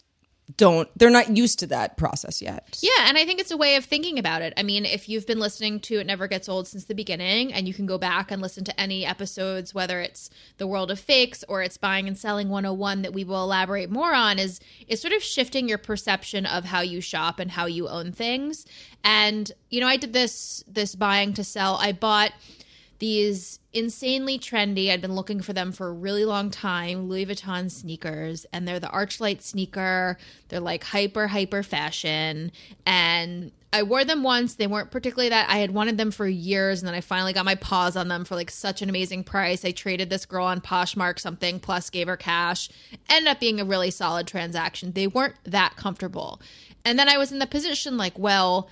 don't 0.61 0.91
they're 0.95 1.09
not 1.09 1.35
used 1.35 1.59
to 1.61 1.67
that 1.67 1.97
process 1.97 2.43
yet. 2.43 2.79
Yeah, 2.83 3.09
and 3.09 3.17
I 3.17 3.25
think 3.25 3.41
it's 3.41 3.51
a 3.51 3.57
way 3.57 3.77
of 3.77 3.85
thinking 3.87 4.19
about 4.19 4.43
it. 4.43 4.53
I 4.59 4.63
mean, 4.63 4.85
if 4.85 5.09
you've 5.09 5.27
been 5.27 5.41
listening 5.41 5.81
to 5.81 5.99
It 5.99 6.07
Never 6.07 6.29
Gets 6.29 6.51
Old 6.51 6.69
since 6.69 6.85
the 6.85 6.95
beginning, 6.95 7.51
and 7.51 7.67
you 7.67 7.73
can 7.73 7.87
go 7.87 7.97
back 7.97 8.31
and 8.31 8.43
listen 8.43 8.63
to 8.65 8.79
any 8.79 9.07
episodes, 9.07 9.75
whether 9.75 10.01
it's 10.01 10.29
The 10.59 10.67
World 10.67 10.91
of 10.91 11.01
Fakes 11.01 11.43
or 11.49 11.63
it's 11.63 11.79
Buying 11.79 12.07
and 12.07 12.19
Selling 12.19 12.51
101 12.51 13.01
that 13.03 13.15
we 13.15 13.25
will 13.25 13.43
elaborate 13.43 13.91
more 13.91 14.13
on, 14.13 14.39
is 14.39 14.61
is 14.87 15.01
sort 15.01 15.15
of 15.15 15.23
shifting 15.23 15.67
your 15.67 15.79
perception 15.79 16.45
of 16.45 16.67
how 16.67 16.83
you 16.83 17.01
shop 17.01 17.41
and 17.41 17.51
how 17.51 17.65
you 17.65 17.89
own 17.89 18.13
things. 18.13 18.67
And, 19.03 19.51
you 19.71 19.81
know, 19.81 19.87
I 19.87 19.97
did 19.97 20.13
this 20.13 20.63
this 20.69 20.95
buying 20.95 21.33
to 21.35 21.43
sell. 21.43 21.77
I 21.77 21.93
bought 21.93 22.33
these 23.01 23.59
insanely 23.73 24.39
trendy. 24.39 24.91
I'd 24.91 25.01
been 25.01 25.15
looking 25.15 25.41
for 25.41 25.53
them 25.53 25.73
for 25.73 25.89
a 25.89 25.93
really 25.93 26.25
long 26.25 26.51
time. 26.51 27.09
Louis 27.09 27.27
Vuitton 27.27 27.71
sneakers, 27.71 28.47
and 28.53 28.69
they're 28.69 28.79
the 28.79 28.89
Archlight 28.89 29.43
sneaker. 29.43 30.17
They're 30.49 30.61
like 30.61 30.85
hyper 30.85 31.27
hyper 31.27 31.63
fashion, 31.63 32.53
and 32.87 33.53
I 33.73 33.83
wore 33.85 34.05
them 34.05 34.23
once. 34.23 34.55
They 34.55 34.67
weren't 34.67 34.91
particularly 34.91 35.31
that. 35.31 35.49
I 35.49 35.59
had 35.59 35.71
wanted 35.73 35.97
them 35.97 36.11
for 36.11 36.29
years, 36.29 36.81
and 36.81 36.89
then 36.89 36.95
I 36.95 37.01
finally 37.01 37.33
got 37.33 37.45
my 37.45 37.55
paws 37.55 37.97
on 37.97 38.09
them 38.09 38.25
for 38.25 38.35
like 38.35 38.51
such 38.51 38.83
an 38.83 38.91
amazing 38.91 39.25
price. 39.25 39.65
I 39.65 39.71
traded 39.71 40.11
this 40.11 40.27
girl 40.27 40.45
on 40.45 40.61
Poshmark 40.61 41.19
something, 41.19 41.59
plus 41.59 41.91
gave 41.91 42.07
her 42.07 42.17
cash. 42.17 42.69
Ended 43.09 43.31
up 43.31 43.41
being 43.41 43.61
a 43.61 43.65
really 43.65 43.91
solid 43.91 44.27
transaction. 44.27 44.93
They 44.93 45.07
weren't 45.07 45.37
that 45.45 45.77
comfortable, 45.77 46.41
and 46.85 46.99
then 46.99 47.09
I 47.09 47.17
was 47.17 47.33
in 47.33 47.39
the 47.39 47.47
position 47.47 47.97
like, 47.97 48.19
well, 48.19 48.69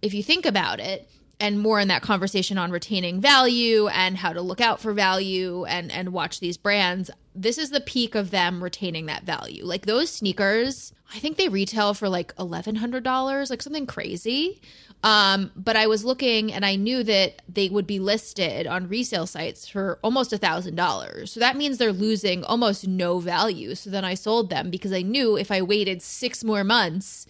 if 0.00 0.14
you 0.14 0.22
think 0.22 0.46
about 0.46 0.78
it 0.78 1.08
and 1.42 1.58
more 1.58 1.80
in 1.80 1.88
that 1.88 2.02
conversation 2.02 2.56
on 2.56 2.70
retaining 2.70 3.20
value 3.20 3.88
and 3.88 4.16
how 4.16 4.32
to 4.32 4.40
look 4.40 4.60
out 4.60 4.80
for 4.80 4.92
value 4.92 5.64
and 5.64 5.90
and 5.90 6.12
watch 6.12 6.38
these 6.38 6.56
brands 6.56 7.10
this 7.34 7.58
is 7.58 7.70
the 7.70 7.80
peak 7.80 8.14
of 8.14 8.30
them 8.30 8.62
retaining 8.62 9.06
that 9.06 9.24
value. 9.24 9.64
Like 9.64 9.86
those 9.86 10.10
sneakers 10.10 10.92
i 11.14 11.18
think 11.18 11.36
they 11.36 11.48
retail 11.48 11.92
for 11.92 12.08
like 12.08 12.34
$1100 12.36 13.50
like 13.50 13.60
something 13.60 13.86
crazy. 13.86 14.62
Um, 15.02 15.50
but 15.56 15.76
i 15.76 15.88
was 15.88 16.04
looking 16.04 16.52
and 16.52 16.64
i 16.64 16.76
knew 16.76 17.02
that 17.02 17.42
they 17.48 17.68
would 17.68 17.88
be 17.88 17.98
listed 17.98 18.68
on 18.68 18.88
resale 18.88 19.26
sites 19.26 19.68
for 19.68 19.98
almost 20.02 20.32
a 20.32 20.38
thousand 20.38 20.76
dollars. 20.76 21.32
So 21.32 21.40
that 21.40 21.56
means 21.56 21.78
they're 21.78 21.92
losing 21.92 22.44
almost 22.44 22.86
no 22.86 23.18
value. 23.18 23.74
So 23.74 23.90
then 23.90 24.04
i 24.04 24.14
sold 24.14 24.48
them 24.48 24.70
because 24.70 24.92
i 24.92 25.02
knew 25.02 25.36
if 25.36 25.50
i 25.50 25.60
waited 25.60 26.02
six 26.02 26.44
more 26.44 26.62
months 26.62 27.26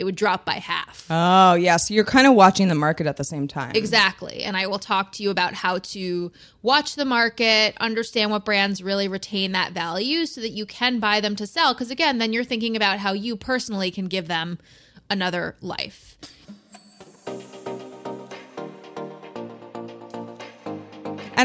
it 0.00 0.04
would 0.04 0.16
drop 0.16 0.46
by 0.46 0.54
half. 0.54 1.06
Oh, 1.10 1.52
yeah. 1.52 1.76
So 1.76 1.92
you're 1.92 2.06
kind 2.06 2.26
of 2.26 2.32
watching 2.32 2.68
the 2.68 2.74
market 2.74 3.06
at 3.06 3.18
the 3.18 3.24
same 3.24 3.46
time. 3.46 3.72
Exactly. 3.74 4.44
And 4.44 4.56
I 4.56 4.66
will 4.66 4.78
talk 4.78 5.12
to 5.12 5.22
you 5.22 5.28
about 5.28 5.52
how 5.52 5.78
to 5.78 6.32
watch 6.62 6.94
the 6.94 7.04
market, 7.04 7.76
understand 7.78 8.30
what 8.30 8.46
brands 8.46 8.82
really 8.82 9.08
retain 9.08 9.52
that 9.52 9.72
value 9.72 10.24
so 10.24 10.40
that 10.40 10.52
you 10.52 10.64
can 10.64 11.00
buy 11.00 11.20
them 11.20 11.36
to 11.36 11.46
sell. 11.46 11.74
Because 11.74 11.90
again, 11.90 12.16
then 12.16 12.32
you're 12.32 12.44
thinking 12.44 12.76
about 12.76 12.98
how 12.98 13.12
you 13.12 13.36
personally 13.36 13.90
can 13.90 14.06
give 14.06 14.26
them 14.26 14.58
another 15.10 15.54
life. 15.60 16.16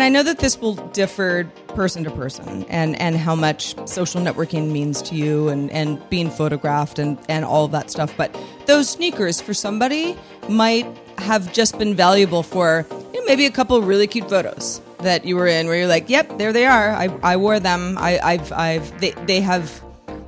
I 0.05 0.09
know 0.09 0.21
that 0.21 0.37
this 0.37 0.61
will 0.61 0.75
differ 0.75 1.45
person 1.69 2.03
to 2.03 2.11
person 2.11 2.63
and, 2.69 2.95
and 3.01 3.17
how 3.17 3.33
much 3.33 3.75
social 3.89 4.21
networking 4.21 4.71
means 4.71 5.01
to 5.01 5.15
you 5.15 5.49
and, 5.49 5.71
and 5.71 6.07
being 6.11 6.29
photographed 6.29 6.99
and, 6.99 7.17
and 7.27 7.43
all 7.43 7.65
of 7.65 7.71
that 7.71 7.89
stuff. 7.89 8.15
But 8.15 8.39
those 8.67 8.87
sneakers 8.87 9.41
for 9.41 9.55
somebody 9.55 10.15
might 10.47 10.85
have 11.17 11.51
just 11.51 11.79
been 11.79 11.95
valuable 11.95 12.43
for 12.43 12.85
you 12.91 13.19
know, 13.19 13.25
maybe 13.25 13.47
a 13.47 13.51
couple 13.51 13.81
really 13.81 14.05
cute 14.05 14.29
photos 14.29 14.79
that 14.99 15.25
you 15.25 15.35
were 15.35 15.47
in 15.47 15.65
where 15.65 15.75
you're 15.75 15.87
like, 15.87 16.07
yep, 16.07 16.37
there 16.37 16.53
they 16.53 16.67
are. 16.67 16.91
I, 16.91 17.05
I 17.23 17.37
wore 17.37 17.59
them. 17.59 17.97
I, 17.97 18.19
I've, 18.19 18.51
I've, 18.51 19.01
they, 19.01 19.09
they 19.25 19.41
have, 19.41 19.83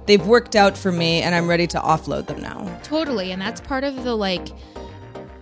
they've 0.08 0.26
worked 0.26 0.56
out 0.56 0.76
for 0.76 0.92
me 0.92 1.22
and 1.22 1.36
I'm 1.36 1.48
ready 1.48 1.68
to 1.68 1.80
offload 1.80 2.26
them 2.26 2.42
now. 2.42 2.80
Totally. 2.82 3.32
And 3.32 3.40
that's 3.40 3.62
part 3.62 3.84
of 3.84 4.04
the 4.04 4.16
like, 4.16 4.48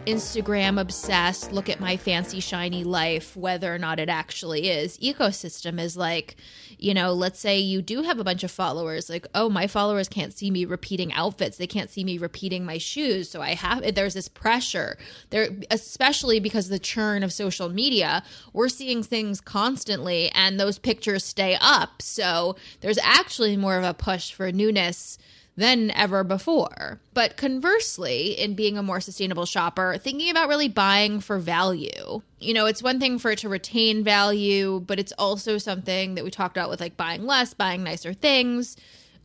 Instagram 0.05 0.79
obsessed, 0.79 1.51
look 1.51 1.69
at 1.69 1.79
my 1.79 1.97
fancy, 1.97 2.39
shiny 2.39 2.83
life, 2.83 3.35
whether 3.35 3.73
or 3.73 3.77
not 3.77 3.99
it 3.99 4.09
actually 4.09 4.69
is. 4.69 4.97
Ecosystem 4.99 5.79
is 5.79 5.97
like, 5.97 6.35
you 6.77 6.93
know, 6.93 7.13
let's 7.13 7.39
say 7.39 7.59
you 7.59 7.81
do 7.81 8.03
have 8.03 8.19
a 8.19 8.23
bunch 8.23 8.43
of 8.43 8.51
followers, 8.51 9.09
like, 9.09 9.27
oh, 9.33 9.49
my 9.49 9.67
followers 9.67 10.07
can't 10.07 10.33
see 10.33 10.51
me 10.51 10.65
repeating 10.65 11.11
outfits. 11.13 11.57
They 11.57 11.67
can't 11.67 11.89
see 11.89 12.03
me 12.03 12.17
repeating 12.17 12.65
my 12.65 12.77
shoes. 12.77 13.29
So 13.29 13.41
I 13.41 13.55
have, 13.55 13.95
there's 13.95 14.13
this 14.13 14.27
pressure 14.27 14.97
there, 15.29 15.49
especially 15.71 16.39
because 16.39 16.69
the 16.69 16.79
churn 16.79 17.23
of 17.23 17.33
social 17.33 17.69
media. 17.69 18.23
We're 18.53 18.69
seeing 18.69 19.03
things 19.03 19.41
constantly 19.41 20.29
and 20.29 20.59
those 20.59 20.77
pictures 20.79 21.23
stay 21.23 21.57
up. 21.59 22.01
So 22.01 22.55
there's 22.81 22.99
actually 22.99 23.57
more 23.57 23.77
of 23.77 23.83
a 23.83 23.93
push 23.93 24.31
for 24.31 24.51
newness 24.51 25.17
than 25.57 25.91
ever 25.91 26.23
before. 26.23 26.99
But 27.13 27.37
conversely, 27.37 28.31
in 28.31 28.55
being 28.55 28.77
a 28.77 28.83
more 28.83 28.99
sustainable 28.99 29.45
shopper, 29.45 29.97
thinking 29.97 30.29
about 30.29 30.49
really 30.49 30.67
buying 30.67 31.21
for 31.21 31.39
value. 31.39 32.21
You 32.39 32.53
know, 32.53 32.65
it's 32.65 32.83
one 32.83 32.99
thing 32.99 33.19
for 33.19 33.31
it 33.31 33.39
to 33.39 33.49
retain 33.49 34.03
value, 34.03 34.81
but 34.85 34.99
it's 34.99 35.13
also 35.13 35.57
something 35.57 36.15
that 36.15 36.23
we 36.23 36.31
talked 36.31 36.57
about 36.57 36.69
with 36.69 36.81
like 36.81 36.97
buying 36.97 37.25
less, 37.25 37.53
buying 37.53 37.83
nicer 37.83 38.13
things, 38.13 38.75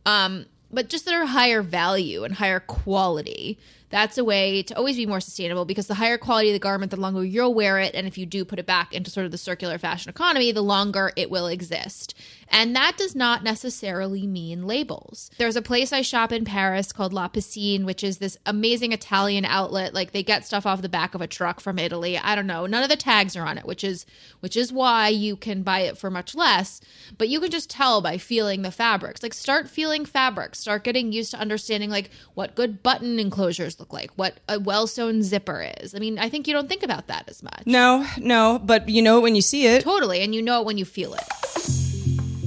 um, 0.05 0.45
but 0.71 0.87
just 0.89 1.05
that 1.05 1.13
are 1.13 1.25
higher 1.25 1.61
value 1.61 2.23
and 2.23 2.35
higher 2.35 2.61
quality 2.61 3.59
that's 3.91 4.17
a 4.17 4.23
way 4.23 4.63
to 4.63 4.75
always 4.75 4.95
be 4.95 5.05
more 5.05 5.19
sustainable 5.19 5.65
because 5.65 5.87
the 5.87 5.95
higher 5.95 6.17
quality 6.17 6.49
of 6.49 6.53
the 6.53 6.59
garment, 6.59 6.91
the 6.91 6.97
longer 6.97 7.23
you'll 7.23 7.53
wear 7.53 7.77
it. 7.79 7.93
And 7.93 8.07
if 8.07 8.17
you 8.17 8.25
do 8.25 8.45
put 8.45 8.59
it 8.59 8.65
back 8.65 8.93
into 8.93 9.11
sort 9.11 9.25
of 9.25 9.31
the 9.31 9.37
circular 9.37 9.77
fashion 9.77 10.09
economy, 10.09 10.51
the 10.51 10.61
longer 10.61 11.11
it 11.15 11.29
will 11.29 11.47
exist. 11.47 12.15
And 12.47 12.75
that 12.75 12.97
does 12.97 13.15
not 13.15 13.43
necessarily 13.43 14.27
mean 14.27 14.67
labels. 14.67 15.31
There's 15.37 15.55
a 15.55 15.61
place 15.61 15.93
I 15.93 16.01
shop 16.01 16.31
in 16.31 16.43
Paris 16.43 16.91
called 16.91 17.13
La 17.13 17.29
Piscine, 17.29 17.85
which 17.85 18.03
is 18.03 18.17
this 18.17 18.37
amazing 18.45 18.91
Italian 18.91 19.45
outlet. 19.45 19.93
Like 19.93 20.11
they 20.11 20.23
get 20.23 20.45
stuff 20.45 20.65
off 20.65 20.81
the 20.81 20.89
back 20.89 21.15
of 21.15 21.21
a 21.21 21.27
truck 21.27 21.59
from 21.59 21.79
Italy. 21.79 22.17
I 22.17 22.35
don't 22.35 22.47
know. 22.47 22.65
None 22.65 22.83
of 22.83 22.89
the 22.89 22.97
tags 22.97 23.35
are 23.35 23.45
on 23.45 23.57
it, 23.57 23.65
which 23.65 23.83
is 23.83 24.05
which 24.41 24.57
is 24.57 24.73
why 24.73 25.07
you 25.09 25.35
can 25.35 25.63
buy 25.63 25.81
it 25.81 25.97
for 25.97 26.09
much 26.09 26.35
less. 26.35 26.81
But 27.17 27.29
you 27.29 27.39
can 27.39 27.51
just 27.51 27.69
tell 27.69 28.01
by 28.01 28.17
feeling 28.17 28.61
the 28.61 28.71
fabrics. 28.71 29.23
Like 29.23 29.33
start 29.33 29.69
feeling 29.69 30.05
fabrics. 30.05 30.59
Start 30.59 30.83
getting 30.83 31.11
used 31.11 31.31
to 31.31 31.39
understanding 31.39 31.89
like 31.89 32.09
what 32.33 32.55
good 32.55 32.83
button 32.83 33.19
enclosures 33.19 33.79
look 33.81 33.91
like, 33.91 34.11
what 34.15 34.39
a 34.47 34.59
well 34.59 34.87
sewn 34.87 35.21
zipper 35.23 35.69
is. 35.79 35.93
I 35.93 35.99
mean, 35.99 36.17
I 36.17 36.29
think 36.29 36.47
you 36.47 36.53
don't 36.53 36.69
think 36.69 36.83
about 36.83 37.07
that 37.07 37.27
as 37.27 37.43
much. 37.43 37.63
No, 37.65 38.07
no, 38.17 38.61
but 38.63 38.87
you 38.87 39.01
know 39.01 39.17
it 39.17 39.21
when 39.21 39.35
you 39.35 39.41
see 39.41 39.67
it. 39.67 39.83
Totally, 39.83 40.21
and 40.21 40.33
you 40.33 40.41
know 40.41 40.61
it 40.61 40.65
when 40.65 40.77
you 40.77 40.85
feel 40.85 41.13
it. 41.13 41.23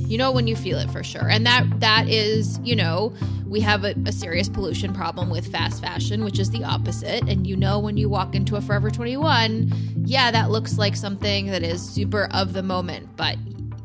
You 0.08 0.16
know 0.16 0.32
when 0.32 0.46
you 0.46 0.54
feel 0.56 0.78
it 0.78 0.90
for 0.90 1.02
sure. 1.02 1.28
And 1.28 1.44
that 1.44 1.80
that 1.80 2.08
is, 2.08 2.58
you 2.60 2.76
know, 2.76 3.12
we 3.46 3.60
have 3.60 3.84
a, 3.84 3.94
a, 4.06 4.12
serious 4.12 4.48
pollution 4.48 4.92
problem 4.92 5.30
with 5.30 5.50
fast 5.50 5.82
fashion, 5.82 6.24
which 6.24 6.38
is 6.38 6.50
the 6.50 6.64
opposite. 6.64 7.28
And 7.28 7.46
you 7.46 7.56
know 7.56 7.78
when 7.78 7.96
you 7.96 8.08
walk 8.08 8.34
into 8.34 8.56
a 8.56 8.60
Forever 8.60 8.90
21, 8.90 9.72
yeah, 10.04 10.30
that 10.30 10.50
looks 10.50 10.78
like 10.78 10.94
something 10.94 11.46
that 11.46 11.62
is 11.62 11.82
super 11.82 12.28
of 12.32 12.52
the 12.52 12.62
moment, 12.62 13.16
but 13.16 13.36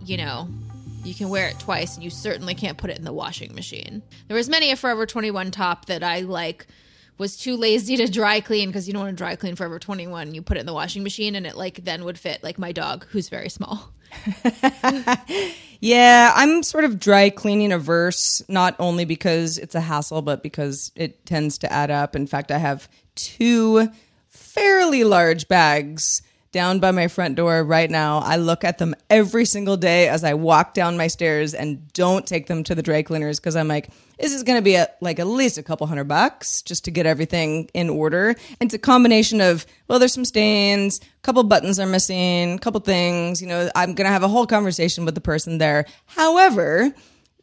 you 0.06 0.18
know, 0.18 0.50
you 1.04 1.14
can 1.14 1.30
wear 1.30 1.48
it 1.48 1.60
twice 1.60 1.96
and 1.96 2.04
you 2.04 2.10
certainly 2.10 2.54
can't 2.54 2.78
put 2.78 2.90
it 2.90 2.98
in 2.98 3.06
the 3.06 3.14
washing 3.14 3.54
machine. 3.56 4.02
There 4.28 4.36
was 4.36 4.50
many 4.50 4.72
a 4.72 4.76
Forever 4.76 5.06
21 5.06 5.52
top 5.52 5.86
that 5.86 6.04
I 6.04 6.22
like 6.22 6.68
was 7.20 7.38
too 7.38 7.56
lazy 7.58 7.98
to 7.98 8.08
dry 8.08 8.40
clean 8.40 8.70
because 8.70 8.88
you 8.88 8.94
don't 8.94 9.04
want 9.04 9.16
to 9.16 9.22
dry 9.22 9.36
clean 9.36 9.56
Forever 9.56 9.78
21. 9.78 10.34
You 10.34 10.42
put 10.42 10.58
it 10.58 10.62
in 10.62 10.66
the 10.66 10.74
washing 10.74 11.04
machine 11.04 11.36
and 11.36 11.46
it 11.46 11.56
like 11.56 11.84
then 11.84 12.06
would 12.06 12.18
fit 12.18 12.42
like 12.42 12.58
my 12.58 12.72
dog 12.72 13.06
who's 13.10 13.30
very 13.30 13.50
small. 13.50 13.92
yeah, 15.80 16.32
I'm 16.36 16.64
sort 16.64 16.86
of 16.86 17.00
dry 17.00 17.30
cleaning 17.30 17.72
averse, 17.72 18.42
not 18.48 18.76
only 18.80 19.06
because 19.06 19.58
it's 19.58 19.76
a 19.76 19.82
hassle, 19.82 20.22
but 20.22 20.42
because 20.42 20.92
it 20.96 21.26
tends 21.26 21.60
to 21.60 21.72
add 21.72 21.92
up. 21.92 22.16
In 22.16 22.26
fact, 22.26 22.52
I 22.52 22.58
have 22.58 22.90
two 23.16 23.90
fairly 24.30 25.04
large 25.04 25.48
bags 25.48 26.22
down 26.52 26.80
by 26.80 26.92
my 26.92 27.08
front 27.08 27.36
door 27.36 27.64
right 27.64 27.90
now. 27.90 28.20
I 28.20 28.38
look 28.38 28.64
at 28.64 28.78
them 28.78 28.96
every 29.10 29.46
single 29.46 29.78
day 29.78 30.08
as 30.08 30.24
I 30.24 30.34
walk 30.34 30.74
down 30.74 30.98
my 30.98 31.08
stairs 31.08 31.54
and 31.54 31.92
don't 31.94 32.26
take 32.26 32.48
them 32.48 32.64
to 32.64 32.76
the 32.76 32.82
dry 32.82 33.04
cleaners 33.04 33.40
because 33.40 33.56
I'm 33.56 33.68
like, 33.68 33.90
this 34.20 34.34
is 34.34 34.44
going 34.44 34.58
to 34.58 34.64
be 34.64 34.76
a, 34.76 34.88
like 35.02 35.20
at 35.20 35.28
least 35.28 35.58
a 35.58 35.64
couple 35.64 35.86
hundred 35.88 36.08
bucks 36.08 36.62
just 36.62 36.86
to 36.86 36.92
get 36.92 37.06
everything 37.06 37.70
in 37.74 37.90
order. 37.90 38.30
And 38.30 38.68
it's 38.68 38.74
a 38.74 38.80
combination 38.80 39.42
of, 39.42 39.66
well, 39.88 40.00
there's 40.00 40.14
some 40.14 40.26
stains, 40.26 41.00
a 41.00 41.22
couple 41.22 41.44
buttons 41.44 41.80
are 41.80 41.86
missing, 41.86 42.54
a 42.54 42.60
couple 42.60 42.82
things, 42.82 43.42
you 43.42 43.48
know, 43.48 43.70
I'm 43.76 43.94
going 43.94 44.06
to 44.06 44.12
have 44.12 44.24
a 44.24 44.28
whole 44.28 44.48
conversation 44.48 45.06
with 45.06 45.16
the 45.16 45.22
person 45.22 45.60
there. 45.60 45.86
However, 46.06 46.94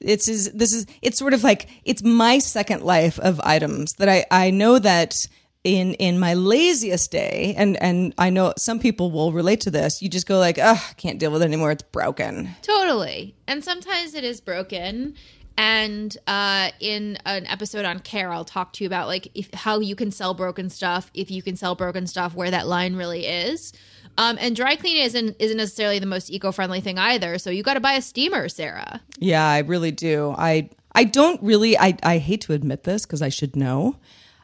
it's 0.00 0.28
is 0.28 0.52
this 0.52 0.75
is 0.75 0.86
it's 1.00 1.18
sort 1.18 1.32
of 1.32 1.42
like 1.42 1.68
it's 1.84 2.02
my 2.02 2.38
second 2.38 2.82
life 2.82 3.18
of 3.18 3.40
items 3.40 3.94
that 3.94 4.10
I 4.10 4.26
I 4.30 4.50
know 4.50 4.78
that 4.78 5.26
in 5.66 5.94
in 5.94 6.16
my 6.20 6.32
laziest 6.32 7.11
day 7.11 7.52
and 7.56 7.76
and 7.82 8.14
I 8.18 8.30
know 8.30 8.54
some 8.56 8.78
people 8.78 9.11
will 9.11 9.32
relate 9.32 9.61
to 9.62 9.70
this 9.70 10.00
you 10.00 10.08
just 10.08 10.26
go 10.26 10.38
like 10.38 10.58
ugh 10.58 10.78
I 10.78 10.92
can't 10.94 11.18
deal 11.18 11.32
with 11.32 11.42
it 11.42 11.46
anymore. 11.46 11.73
It's 11.73 11.82
broken. 11.82 12.50
Totally. 12.62 13.35
And 13.49 13.64
sometimes 13.64 14.14
it 14.14 14.23
is 14.23 14.40
broken. 14.40 15.14
And 15.58 16.16
uh, 16.26 16.70
in 16.80 17.18
an 17.25 17.46
episode 17.46 17.85
on 17.85 17.99
care 17.99 18.32
I'll 18.32 18.44
talk 18.44 18.75
to 18.75 18.85
you 18.85 18.87
about 18.87 19.08
like 19.08 19.28
if, 19.35 19.52
how 19.54 19.80
you 19.80 19.96
can 19.96 20.12
sell 20.12 20.35
broken 20.35 20.70
stuff 20.70 21.11
if 21.14 21.30
you 21.32 21.42
can 21.42 21.56
sell 21.56 21.75
broken 21.75 22.06
stuff 22.06 22.35
where 22.35 22.50
that 22.50 22.68
line 22.68 22.94
really 22.94 23.26
is. 23.26 23.73
Um, 24.18 24.38
and 24.40 24.54
dry 24.54 24.76
cleaning 24.76 25.02
isn't 25.02 25.37
isn't 25.40 25.56
necessarily 25.56 25.99
the 25.99 26.06
most 26.06 26.30
eco-friendly 26.30 26.80
thing 26.80 26.96
either. 26.96 27.38
So 27.38 27.50
you 27.50 27.64
got 27.64 27.75
to 27.75 27.80
buy 27.80 27.94
a 27.94 28.02
steamer 28.02 28.49
Sarah. 28.49 29.00
Yeah 29.18 29.44
I 29.44 29.58
really 29.61 29.90
do. 29.90 30.32
I 30.38 30.70
I 30.92 31.04
don't 31.04 31.42
really 31.42 31.76
I, 31.76 31.96
I 32.04 32.18
hate 32.18 32.42
to 32.42 32.52
admit 32.52 32.85
this 32.85 33.04
because 33.04 33.20
I 33.20 33.30
should 33.30 33.56
know 33.56 33.96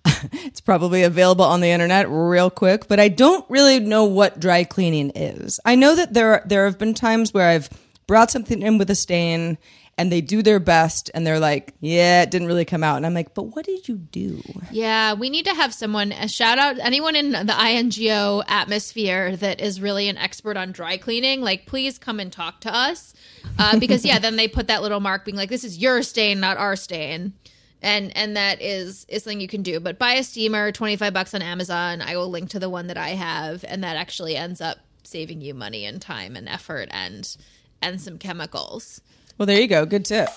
it's 0.32 0.61
probably 0.61 1.02
available 1.02 1.44
on 1.44 1.61
the 1.61 1.71
internet 1.71 2.09
real 2.09 2.50
quick, 2.50 2.88
but 2.88 2.99
I 2.99 3.09
don't 3.09 3.49
really 3.49 3.80
know 3.80 4.04
what 4.04 4.40
dry 4.40 4.64
cleaning 4.64 5.11
is. 5.14 5.61
I 5.64 5.75
know 5.75 5.94
that 5.94 6.12
there 6.12 6.42
there 6.47 6.64
have 6.64 6.78
been 6.78 6.94
times 6.94 7.32
where 7.32 7.49
I've 7.49 7.68
brought 8.06 8.30
something 8.30 8.62
in 8.62 8.78
with 8.78 8.90
a 8.90 8.94
stain 8.94 9.59
and 9.99 10.11
they 10.11 10.21
do 10.21 10.42
their 10.42 10.59
best 10.59 11.11
and 11.14 11.26
they're 11.26 11.38
like, 11.38 11.75
yeah, 11.80 12.23
it 12.23 12.30
didn't 12.30 12.49
really 12.49 12.64
come 12.64 12.82
out. 12.82 12.97
And 12.97 13.06
I'm 13.06 13.14
like, 13.14 13.35
but 13.35 13.54
what 13.54 13.66
did 13.66 13.88
you 13.88 13.97
do? 13.99 14.42
Yeah, 14.71 15.14
we 15.14 15.28
need 15.28 15.44
to 15.44 15.54
have 15.54 15.75
someone 15.75 16.12
a 16.12 16.28
shout 16.28 16.59
out 16.59 16.78
anyone 16.78 17.14
in 17.14 17.32
the 17.32 17.54
INGO 17.54 18.42
atmosphere 18.49 19.37
that 19.37 19.61
is 19.61 19.80
really 19.80 20.09
an 20.09 20.16
expert 20.16 20.56
on 20.56 20.73
dry 20.73 20.97
cleaning. 20.97 21.42
Like, 21.42 21.66
please 21.66 21.99
come 21.99 22.21
and 22.21 22.32
talk 22.32 22.61
to 22.62 22.75
us 22.75 23.14
uh, 23.59 23.78
because 23.78 24.04
yeah, 24.04 24.18
then 24.18 24.37
they 24.37 24.49
put 24.49 24.68
that 24.68 24.82
little 24.82 25.00
mark 25.00 25.25
being 25.25 25.37
like, 25.37 25.50
this 25.50 25.64
is 25.64 25.78
your 25.78 26.02
stain, 26.02 26.40
not 26.40 26.56
our 26.56 26.75
stain. 26.75 27.35
And 27.83 28.17
and 28.17 28.37
that 28.37 28.62
is 28.62 29.05
is 29.09 29.25
something 29.25 29.41
you 29.41 29.49
can 29.49 29.62
do. 29.62 29.81
But 29.81 29.99
buy 29.99 30.15
a 30.15 30.23
steamer, 30.23 30.73
twenty 30.73 30.97
five 30.97 31.12
bucks 31.12 31.35
on 31.35 31.43
Amazon. 31.43 32.01
I 32.01 32.17
will 32.17 32.31
link 32.31 32.51
to 32.51 32.59
the 32.59 32.71
one 32.71 32.87
that 32.87 32.97
I 32.97 33.11
have, 33.11 33.65
and 33.67 33.83
that 33.85 33.97
actually 33.97 34.37
ends 34.37 34.61
up 34.61 34.79
saving 35.03 35.41
you 35.41 35.53
money 35.53 35.85
and 35.85 36.01
time 36.01 36.37
and 36.37 36.49
effort 36.49 36.89
and 36.93 37.37
and 37.83 38.01
some 38.01 38.19
chemicals. 38.19 39.01
Well, 39.37 39.47
there 39.47 39.61
you 39.61 39.67
go. 39.67 39.85
Good 39.85 40.05
tip. 40.05 40.29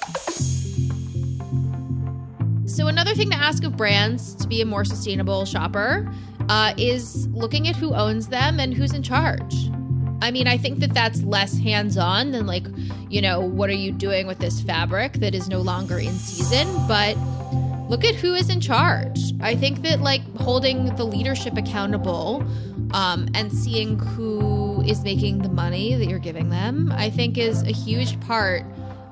So, 2.66 2.88
another 2.88 3.14
thing 3.14 3.30
to 3.30 3.38
ask 3.38 3.64
of 3.64 3.78
brands 3.78 4.34
to 4.36 4.48
be 4.48 4.62
a 4.62 4.66
more 4.66 4.84
sustainable 4.84 5.46
shopper 5.46 6.12
uh, 6.50 6.74
is 6.78 7.28
looking 7.28 7.68
at 7.68 7.76
who 7.76 7.94
owns 7.94 8.28
them 8.28 8.60
and 8.60 8.74
who's 8.74 8.94
in 8.94 9.04
charge. 9.04 9.70
I 10.22 10.32
mean, 10.32 10.48
I 10.48 10.58
think 10.58 10.80
that 10.80 10.94
that's 10.94 11.22
less 11.24 11.58
hands 11.58 11.98
on 11.98 12.32
than, 12.32 12.48
like, 12.48 12.66
you 13.10 13.22
know, 13.22 13.42
what 13.42 13.70
are 13.70 13.74
you 13.74 13.92
doing 13.92 14.28
with 14.28 14.40
this 14.40 14.62
fabric 14.62 15.14
that 15.14 15.36
is 15.36 15.50
no 15.50 15.60
longer 15.60 16.00
in 16.00 16.14
season? 16.14 16.68
But 16.88 17.16
look 17.90 18.04
at 18.04 18.16
who 18.16 18.34
is 18.34 18.50
in 18.50 18.62
charge. 18.62 19.34
I 19.42 19.56
think 19.56 19.82
that, 19.84 20.02
like, 20.02 20.22
holding 20.38 20.96
the 20.96 21.04
leadership 21.04 21.58
accountable 21.58 22.44
um, 22.94 23.28
and 23.34 23.52
seeing 23.52 24.00
who 24.00 24.82
is 24.84 25.04
making 25.04 25.40
the 25.40 25.50
money 25.50 25.96
that 25.96 26.08
you're 26.08 26.20
giving 26.20 26.50
them, 26.50 26.92
I 26.96 27.10
think 27.10 27.38
is 27.38 27.62
a 27.64 27.72
huge 27.72 28.20
part 28.22 28.64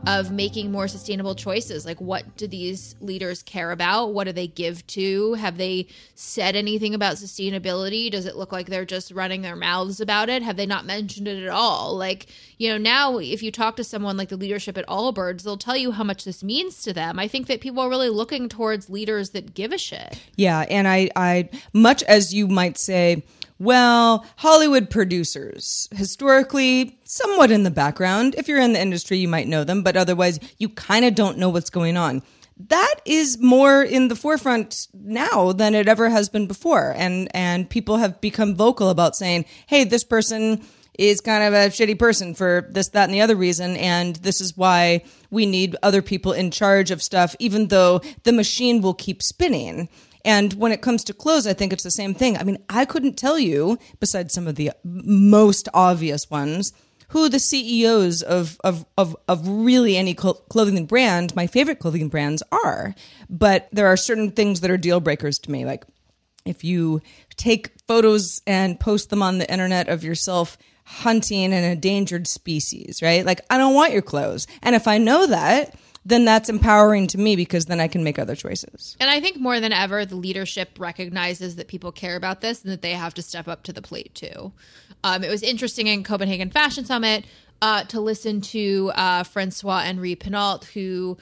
of 0.06 0.32
making 0.32 0.72
more 0.72 0.88
sustainable 0.88 1.36
choices. 1.36 1.86
Like, 1.86 2.02
what 2.02 2.36
do 2.36 2.48
these 2.48 2.96
leaders 3.00 3.42
care 3.42 3.72
about? 3.72 4.14
What 4.14 4.26
do 4.26 4.34
they 4.34 4.48
give 4.48 4.86
to? 4.88 5.34
Have 5.36 5.58
they 5.58 5.88
said 6.16 6.56
anything 6.56 6.94
about 6.94 7.16
sustainability? 7.16 8.12
Does 8.12 8.26
it 8.26 8.36
look 8.36 8.52
like 8.52 8.68
they're 8.68 8.86
just 8.86 9.12
running 9.12 9.42
their 9.42 9.56
mouths 9.56 10.02
about 10.02 10.30
it? 10.30 10.42
Have 10.44 10.58
they 10.58 10.66
not 10.66 10.86
mentioned 10.86 11.28
it 11.28 11.42
at 11.44 11.50
all? 11.50 11.96
Like, 11.96 12.28
you 12.58 12.70
know, 12.70 12.78
now 12.78 13.18
if 13.18 13.42
you 13.42 13.52
talk 13.52 13.78
to 13.78 13.84
someone 13.84 14.18
like 14.18 14.30
the 14.30 14.38
leadership 14.38 14.78
at 14.78 14.88
Allbirds, 14.88 15.44
they'll 15.44 15.58
tell 15.58 15.78
you 15.78 15.92
how 15.92 16.04
much 16.04 16.26
this 16.26 16.44
means 16.44 16.82
to 16.84 16.94
them. 16.94 17.18
I 17.18 17.28
think 17.28 17.48
that 17.48 17.62
people 17.62 17.82
are 17.82 17.90
really 17.90 18.10
looking 18.10 18.50
towards 18.50 18.90
leaders 18.90 19.30
that 19.32 19.54
give 19.54 19.72
a 19.72 19.78
shit. 19.78 20.20
Yeah, 20.36 20.66
and 20.70 20.88
I, 20.88 21.10
I 21.16 21.50
much 21.72 22.04
as 22.04 22.34
you 22.34 22.48
might 22.48 22.78
say, 22.78 23.24
well, 23.64 24.26
Hollywood 24.38 24.90
producers, 24.90 25.88
historically, 25.96 27.00
somewhat 27.04 27.50
in 27.50 27.64
the 27.64 27.72
background. 27.72 28.36
If 28.38 28.48
you're 28.48 28.60
in 28.60 28.74
the 28.74 28.82
industry, 28.82 29.18
you 29.18 29.28
might 29.28 29.48
know 29.48 29.64
them, 29.64 29.84
but 29.84 29.96
otherwise, 29.96 30.40
you 30.58 30.68
kind 30.68 31.06
of 31.06 31.16
don't 31.16 31.38
know 31.38 31.50
what's 31.50 31.70
going 31.70 31.96
on. 31.96 32.24
That 32.68 32.96
is 33.06 33.40
more 33.40 33.82
in 33.82 34.10
the 34.10 34.16
forefront 34.16 34.88
now 34.94 35.54
than 35.54 35.76
it 35.76 35.88
ever 35.88 36.10
has 36.10 36.30
been 36.30 36.46
before. 36.46 36.94
And, 36.96 37.30
and 37.34 37.70
people 37.70 37.98
have 37.98 38.20
become 38.22 38.56
vocal 38.56 38.90
about 38.90 39.16
saying, 39.16 39.46
hey, 39.66 39.86
this 39.86 40.04
person 40.04 40.62
is 41.00 41.22
kind 41.22 41.44
of 41.44 41.54
a 41.54 41.70
shitty 41.70 41.98
person 41.98 42.36
for 42.36 42.68
this, 42.70 42.90
that, 42.90 43.06
and 43.06 43.14
the 43.14 43.22
other 43.22 43.36
reason. 43.36 43.78
And 43.78 44.18
this 44.18 44.42
is 44.42 44.58
why 44.58 45.04
we 45.32 45.46
need 45.46 45.76
other 45.82 46.02
people 46.02 46.34
in 46.34 46.52
charge 46.52 46.92
of 46.92 47.02
stuff, 47.02 47.36
even 47.40 47.70
though 47.70 48.02
the 48.24 48.34
machine 48.34 48.82
will 48.82 48.94
keep 48.94 49.24
spinning. 49.24 49.90
And 50.26 50.54
when 50.54 50.72
it 50.72 50.82
comes 50.82 51.04
to 51.06 51.14
clothes, 51.14 51.48
I 51.48 51.54
think 51.54 51.74
it's 51.74 51.84
the 51.84 51.92
same 51.92 52.14
thing. 52.14 52.38
I 52.38 52.44
mean, 52.44 52.58
I 52.70 52.86
couldn't 52.86 53.18
tell 53.18 53.38
you, 53.38 53.78
besides 54.00 54.34
some 54.34 54.48
of 54.48 54.56
the 54.56 54.72
most 54.84 55.68
obvious 55.74 56.30
ones, 56.30 56.72
who 57.10 57.30
the 57.30 57.40
CEOs 57.40 58.24
of 58.24 58.60
of 58.64 58.86
of, 58.98 59.16
of 59.28 59.48
really 59.48 59.98
any 59.98 60.14
clothing 60.14 60.86
brand, 60.86 61.36
my 61.36 61.46
favorite 61.46 61.80
clothing 61.80 62.10
brands 62.10 62.42
are. 62.52 62.96
But 63.30 63.68
there 63.72 63.88
are 63.88 63.98
certain 63.98 64.32
things 64.32 64.62
that 64.62 64.72
are 64.72 64.78
deal 64.78 65.00
breakers 65.00 65.38
to 65.40 65.52
me, 65.52 65.66
like 65.66 65.86
if 66.46 66.64
you 66.64 67.02
take 67.36 67.72
photos 67.88 68.42
and 68.46 68.80
post 68.80 69.10
them 69.10 69.22
on 69.22 69.38
the 69.38 69.52
internet 69.52 69.88
of 69.90 70.04
yourself 70.04 70.58
hunting 70.86 71.54
an 71.54 71.64
endangered 71.64 72.28
species, 72.28 73.02
right? 73.02 73.26
Like 73.26 73.42
I 73.50 73.58
don't 73.58 73.76
want 73.76 73.94
your 73.94 74.02
clothes. 74.02 74.48
And 74.62 74.76
if 74.76 74.88
I 74.88 74.98
know 74.98 75.28
that, 75.28 75.76
then 76.06 76.26
that's 76.26 76.50
empowering 76.50 77.08
to 77.08 77.18
me 77.18 77.36
because 77.36 77.66
then 77.66 77.80
I 77.80 77.88
can 77.88 78.04
make 78.04 78.20
other 78.20 78.36
choices. 78.36 78.98
And 79.00 79.10
I 79.10 79.20
think 79.20 79.40
more 79.40 79.60
than 79.60 79.72
ever, 79.72 80.06
the 80.06 80.16
leadership 80.16 80.78
recognizes 80.78 81.56
that 81.56 81.68
people 81.68 81.92
care 81.92 82.16
about 82.16 82.42
this 82.42 82.64
and 82.64 82.72
that 82.72 82.82
they 82.82 82.92
have 82.92 83.14
to 83.16 83.22
step 83.22 83.48
up 83.48 83.64
to 83.64 83.74
the 83.74 83.82
plate 83.82 84.14
too. 84.14 84.52
Um, 85.04 85.24
it 85.24 85.30
was 85.30 85.44
interesting 85.44 85.88
in 85.88 86.04
Copenhagen 86.04 86.50
Fashion 86.50 86.86
Summit 86.86 87.26
uh, 87.62 87.84
to 87.86 88.02
listen 88.02 88.42
to 88.42 88.92
uh, 88.96 89.24
Francois 89.24 89.84
Henri 89.86 90.16
Pinault, 90.16 90.66
who 90.66 91.18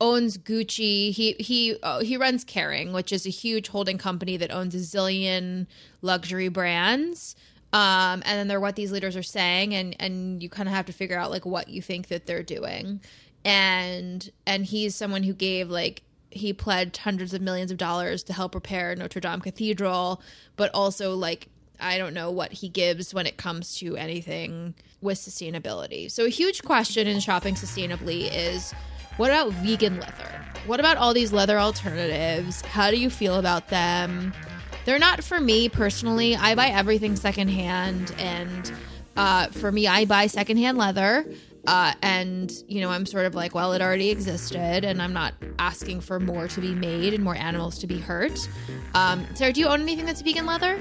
owns 0.00 0.38
Gucci. 0.38 1.10
He 1.10 1.32
he 1.38 1.76
uh, 1.82 2.00
he 2.00 2.16
runs 2.16 2.44
Kering, 2.44 2.92
which 2.92 3.12
is 3.12 3.26
a 3.26 3.30
huge 3.30 3.68
holding 3.68 3.98
company 3.98 4.36
that 4.36 4.52
owns 4.52 4.74
a 4.74 4.78
zillion 4.78 5.66
luxury 6.02 6.48
brands. 6.48 7.34
Um, 7.72 8.22
and 8.24 8.38
then 8.38 8.48
they're 8.48 8.60
what 8.60 8.76
these 8.76 8.92
leaders 8.92 9.16
are 9.16 9.24
saying, 9.24 9.74
and 9.74 9.96
and 9.98 10.42
you 10.42 10.48
kind 10.48 10.68
of 10.68 10.74
have 10.74 10.86
to 10.86 10.92
figure 10.92 11.18
out 11.18 11.30
like 11.30 11.44
what 11.44 11.68
you 11.68 11.82
think 11.82 12.08
that 12.08 12.26
they're 12.26 12.44
doing 12.44 13.00
and 13.46 14.28
and 14.44 14.66
he's 14.66 14.96
someone 14.96 15.22
who 15.22 15.32
gave 15.32 15.70
like 15.70 16.02
he 16.30 16.52
pledged 16.52 16.98
hundreds 16.98 17.32
of 17.32 17.40
millions 17.40 17.70
of 17.70 17.78
dollars 17.78 18.24
to 18.24 18.32
help 18.32 18.54
repair 18.54 18.94
Notre 18.96 19.20
Dame 19.20 19.40
Cathedral, 19.40 20.20
but 20.56 20.70
also 20.74 21.14
like 21.14 21.48
I 21.78 21.96
don't 21.96 22.12
know 22.12 22.30
what 22.30 22.52
he 22.52 22.68
gives 22.68 23.14
when 23.14 23.24
it 23.24 23.36
comes 23.36 23.76
to 23.78 23.96
anything 23.96 24.74
with 25.00 25.18
sustainability. 25.18 26.10
So 26.10 26.24
a 26.24 26.28
huge 26.28 26.64
question 26.64 27.06
in 27.06 27.20
shopping 27.20 27.54
sustainably 27.54 28.28
is 28.32 28.72
what 29.16 29.30
about 29.30 29.52
vegan 29.52 30.00
leather? 30.00 30.44
What 30.66 30.80
about 30.80 30.96
all 30.96 31.14
these 31.14 31.32
leather 31.32 31.58
alternatives? 31.58 32.62
How 32.62 32.90
do 32.90 32.96
you 32.96 33.08
feel 33.08 33.36
about 33.36 33.68
them? 33.68 34.32
They're 34.84 34.98
not 34.98 35.22
for 35.22 35.40
me 35.40 35.68
personally. 35.68 36.34
I 36.34 36.56
buy 36.56 36.68
everything 36.68 37.14
secondhand 37.14 38.12
and 38.18 38.72
uh, 39.16 39.46
for 39.48 39.72
me, 39.72 39.86
I 39.86 40.04
buy 40.04 40.26
secondhand 40.26 40.76
leather. 40.76 41.24
Uh, 41.66 41.92
and 42.02 42.52
you 42.68 42.80
know 42.80 42.90
i'm 42.90 43.04
sort 43.04 43.26
of 43.26 43.34
like 43.34 43.54
well 43.54 43.72
it 43.72 43.82
already 43.82 44.10
existed 44.10 44.84
and 44.84 45.02
i'm 45.02 45.12
not 45.12 45.34
asking 45.58 46.00
for 46.00 46.20
more 46.20 46.46
to 46.46 46.60
be 46.60 46.74
made 46.74 47.12
and 47.12 47.24
more 47.24 47.34
animals 47.34 47.78
to 47.78 47.86
be 47.86 47.98
hurt. 47.98 48.48
Um, 48.94 49.26
sarah 49.34 49.52
do 49.52 49.60
you 49.60 49.66
own 49.66 49.80
anything 49.80 50.06
that's 50.06 50.22
vegan 50.22 50.46
leather? 50.46 50.78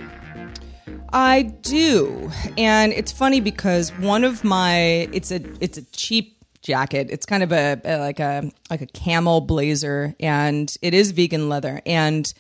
I 1.14 1.44
do. 1.44 2.30
And 2.58 2.92
it's 2.92 3.12
funny 3.12 3.40
because 3.40 3.92
one 4.00 4.24
of 4.24 4.44
my 4.44 5.08
it's 5.14 5.32
a 5.32 5.42
it's 5.62 5.78
a 5.78 5.84
cheap 5.92 6.44
jacket. 6.62 7.08
It's 7.10 7.26
kind 7.26 7.44
of 7.44 7.52
a, 7.52 7.80
a 7.86 7.98
like 8.00 8.20
a 8.20 8.52
like 8.70 8.82
a 8.82 8.88
camel 8.88 9.40
blazer 9.42 10.16
and 10.20 10.76
it 10.82 10.94
is 10.94 11.12
vegan 11.12 11.48
leather. 11.48 11.82
And 11.86 12.32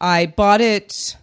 i 0.00 0.26
bought 0.26 0.60
it 0.60 1.16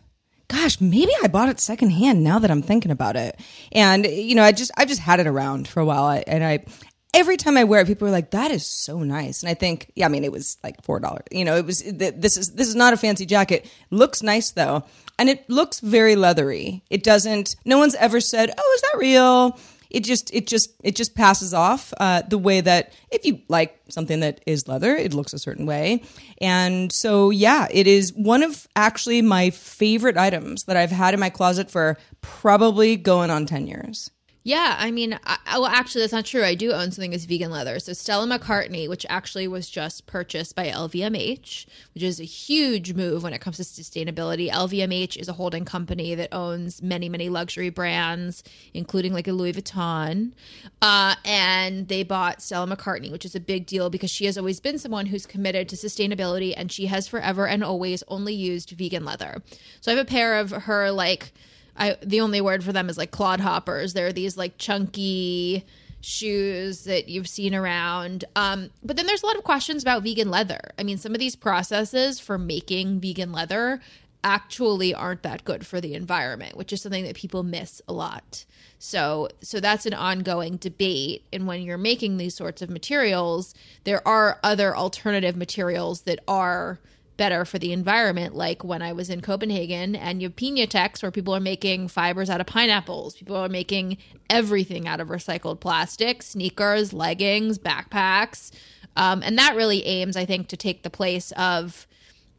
gosh, 0.48 0.80
maybe 0.82 1.12
I 1.24 1.28
bought 1.28 1.50
it 1.50 1.60
secondhand 1.60 2.24
now 2.24 2.40
that 2.40 2.52
I'm 2.52 2.62
thinking 2.62 2.92
about 2.92 3.16
it. 3.16 3.40
And 3.72 4.06
you 4.06 4.36
know, 4.36 4.44
I 4.44 4.52
just 4.52 4.72
I've 4.78 4.88
just 4.88 5.02
had 5.02 5.20
it 5.20 5.28
around 5.28 5.68
for 5.68 5.80
a 5.80 5.86
while, 5.86 6.22
and 6.28 6.44
I 6.44 6.66
every 7.14 7.38
time 7.38 7.58
I 7.58 7.64
wear 7.64 7.82
it, 7.82 7.88
people 7.88 8.08
are 8.08 8.12
like, 8.12 8.32
"That 8.32 8.52
is 8.52 8.66
so 8.66 9.00
nice." 9.00 9.42
And 9.42 9.50
I 9.50 9.54
think, 9.54 9.92
yeah, 9.96 10.06
I 10.06 10.10
mean, 10.10 10.24
it 10.24 10.32
was 10.32 10.58
like 10.64 10.84
four 10.84 11.00
dollars. 11.00 11.24
You 11.32 11.46
know, 11.46 11.56
it 11.56 11.66
was 11.66 11.82
this 11.82 12.38
is 12.38 12.52
this 12.52 12.68
is 12.68 12.76
not 12.76 12.94
a 12.94 12.98
fancy 12.98 13.26
jacket. 13.26 13.70
Looks 13.90 14.22
nice 14.22 14.52
though, 14.52 14.84
and 15.18 15.30
it 15.30 15.50
looks 15.50 15.80
very 15.80 16.16
leathery. 16.16 16.84
It 16.90 17.04
doesn't. 17.04 17.56
No 17.66 17.78
one's 17.78 17.96
ever 17.96 18.20
said, 18.20 18.52
"Oh, 18.58 18.74
is 18.76 18.82
that 18.82 19.00
real?" 19.00 19.60
It 19.90 20.04
just 20.04 20.34
it 20.34 20.48
just 20.48 20.72
it 20.84 20.96
just 20.96 21.16
passes 21.16 21.54
off 21.54 21.94
uh, 22.00 22.22
the 22.28 22.38
way 22.38 22.62
that 22.62 22.94
if 23.12 23.26
you 23.26 23.42
like 23.48 23.80
something 23.90 24.20
that 24.22 24.42
is 24.46 24.68
leather, 24.68 24.96
it 24.96 25.14
looks 25.14 25.34
a 25.34 25.40
certain 25.40 25.66
way. 25.66 26.04
And 26.42 26.92
so 26.92 27.30
yeah, 27.30 27.68
it 27.72 27.88
is 27.88 28.14
one 28.14 28.44
of 28.44 28.68
actually 28.76 29.22
my 29.22 29.50
favorite 29.50 30.18
items 30.18 30.64
that 30.66 30.78
I've 30.78 30.92
had 30.92 31.14
in 31.14 31.20
my 31.20 31.30
closet 31.30 31.70
for 31.70 31.98
probably 32.22 32.96
going 32.96 33.30
on 33.30 33.46
10 33.46 33.68
years. 33.68 34.10
Yeah, 34.48 34.76
I 34.78 34.92
mean, 34.92 35.20
I, 35.26 35.40
well, 35.54 35.66
actually, 35.66 36.02
that's 36.02 36.14
not 36.14 36.24
true. 36.24 36.44
I 36.44 36.54
do 36.54 36.72
own 36.72 36.92
something 36.92 37.10
that's 37.10 37.26
vegan 37.26 37.50
leather. 37.50 37.80
So 37.80 37.94
Stella 37.94 38.28
McCartney, 38.28 38.88
which 38.88 39.04
actually 39.10 39.48
was 39.48 39.68
just 39.68 40.06
purchased 40.06 40.56
by 40.56 40.68
LVMH, 40.68 41.66
which 41.96 42.04
is 42.04 42.20
a 42.20 42.26
huge 42.26 42.94
move 42.94 43.24
when 43.24 43.34
it 43.34 43.42
comes 43.42 43.58
to 43.58 43.64
sustainability. 43.64 44.52
LVMH 44.52 45.18
is 45.18 45.28
a 45.28 45.34
holding 45.34 45.66
company 45.66 46.14
that 46.14 46.30
owns 46.32 46.84
many, 46.84 47.10
many 47.10 47.28
luxury 47.28 47.72
brands, 47.72 48.44
including 48.72 49.14
like 49.14 49.28
a 49.28 49.32
Louis 49.32 49.54
Vuitton. 49.54 50.34
Uh, 50.80 51.16
and 51.26 51.88
they 51.88 52.04
bought 52.04 52.40
Stella 52.40 52.68
McCartney, 52.68 53.12
which 53.12 53.26
is 53.26 53.34
a 53.34 53.40
big 53.40 53.66
deal 53.66 53.90
because 53.90 54.12
she 54.12 54.26
has 54.26 54.38
always 54.38 54.60
been 54.60 54.78
someone 54.78 55.08
who's 55.08 55.26
committed 55.26 55.68
to 55.70 55.76
sustainability, 55.76 56.54
and 56.56 56.72
she 56.72 56.86
has 56.86 57.08
forever 57.08 57.48
and 57.48 57.64
always 57.64 58.04
only 58.10 58.36
used 58.36 58.70
vegan 58.70 59.06
leather. 59.06 59.42
So 59.82 59.92
I 59.92 59.96
have 59.96 60.06
a 60.06 60.08
pair 60.08 60.38
of 60.38 60.52
her 60.52 60.92
like 60.92 61.34
I 61.78 61.98
the 62.02 62.22
only 62.22 62.42
word 62.42 62.64
for 62.64 62.74
them 62.74 62.90
is 62.90 62.98
like 62.98 63.12
clodhoppers. 63.12 63.94
They're 63.94 64.14
these 64.14 64.38
like 64.38 64.58
chunky 64.58 65.66
shoes 66.02 66.84
that 66.84 67.10
you've 67.10 67.28
seen 67.28 67.56
around. 67.56 68.26
Um, 68.36 68.70
but 68.84 68.96
then 68.96 69.08
there's 69.08 69.24
a 69.24 69.26
lot 69.26 69.38
of 69.38 69.44
questions 69.44 69.82
about 69.82 70.04
vegan 70.04 70.30
leather. 70.30 70.62
I 70.78 70.84
mean, 70.84 70.98
some 70.98 71.14
of 71.14 71.20
these 71.20 71.36
processes 71.36 72.20
for 72.20 72.38
making 72.38 73.00
vegan 73.00 73.32
leather 73.32 73.82
actually 74.24 74.94
aren't 74.94 75.24
that 75.24 75.46
good 75.46 75.66
for 75.66 75.80
the 75.80 75.94
environment, 75.94 76.58
which 76.58 76.74
is 76.74 76.82
something 76.82 77.06
that 77.06 77.16
people 77.16 77.44
miss 77.44 77.82
a 77.88 77.94
lot. 77.94 78.46
So 78.78 79.30
so 79.42 79.60
that's 79.60 79.86
an 79.86 79.94
ongoing 79.94 80.58
debate 80.58 81.24
and 81.32 81.48
when 81.48 81.62
you're 81.62 81.78
making 81.78 82.18
these 82.18 82.36
sorts 82.36 82.62
of 82.62 82.70
materials, 82.70 83.54
there 83.84 84.06
are 84.08 84.40
other 84.44 84.76
alternative 84.76 85.36
materials 85.36 86.02
that 86.02 86.20
are 86.28 86.80
better 87.18 87.46
for 87.46 87.60
the 87.60 87.72
environment 87.72 88.36
like 88.36 88.64
when 88.64 88.82
I 88.82 88.94
was 88.94 89.10
in 89.10 89.22
Copenhagen 89.22 89.96
and 89.96 90.22
you 90.22 90.28
have 90.28 90.36
Piñatex 90.36 91.02
where 91.02 91.12
people 91.12 91.36
are 91.36 91.40
making 91.40 91.88
fibers 91.88 92.30
out 92.30 92.42
of 92.42 92.48
pineapples. 92.48 93.16
People 93.16 93.36
are 93.36 93.50
making 93.50 93.98
everything 94.30 94.88
out 94.88 95.00
of 95.00 95.08
recycled 95.08 95.60
plastic, 95.60 96.22
sneakers, 96.22 96.94
leggings, 96.94 97.58
backpacks. 97.58 98.52
Um, 98.96 99.22
and 99.24 99.38
that 99.38 99.56
really 99.56 99.86
aims, 99.86 100.16
I 100.18 100.26
think, 100.26 100.48
to 100.50 100.58
take 100.58 100.84
the 100.84 100.90
place 100.90 101.32
of 101.34 101.88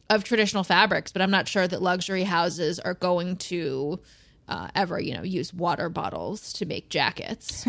of 0.09 0.23
traditional 0.23 0.63
fabrics, 0.63 1.11
but 1.11 1.21
I'm 1.21 1.31
not 1.31 1.49
sure 1.49 1.67
that 1.67 1.81
luxury 1.81 2.23
houses 2.23 2.79
are 2.79 2.93
going 2.93 3.35
to 3.37 3.99
uh, 4.47 4.69
ever, 4.73 4.99
you 5.01 5.13
know, 5.13 5.23
use 5.23 5.53
water 5.53 5.89
bottles 5.89 6.53
to 6.53 6.65
make 6.65 6.87
jackets. 6.87 7.67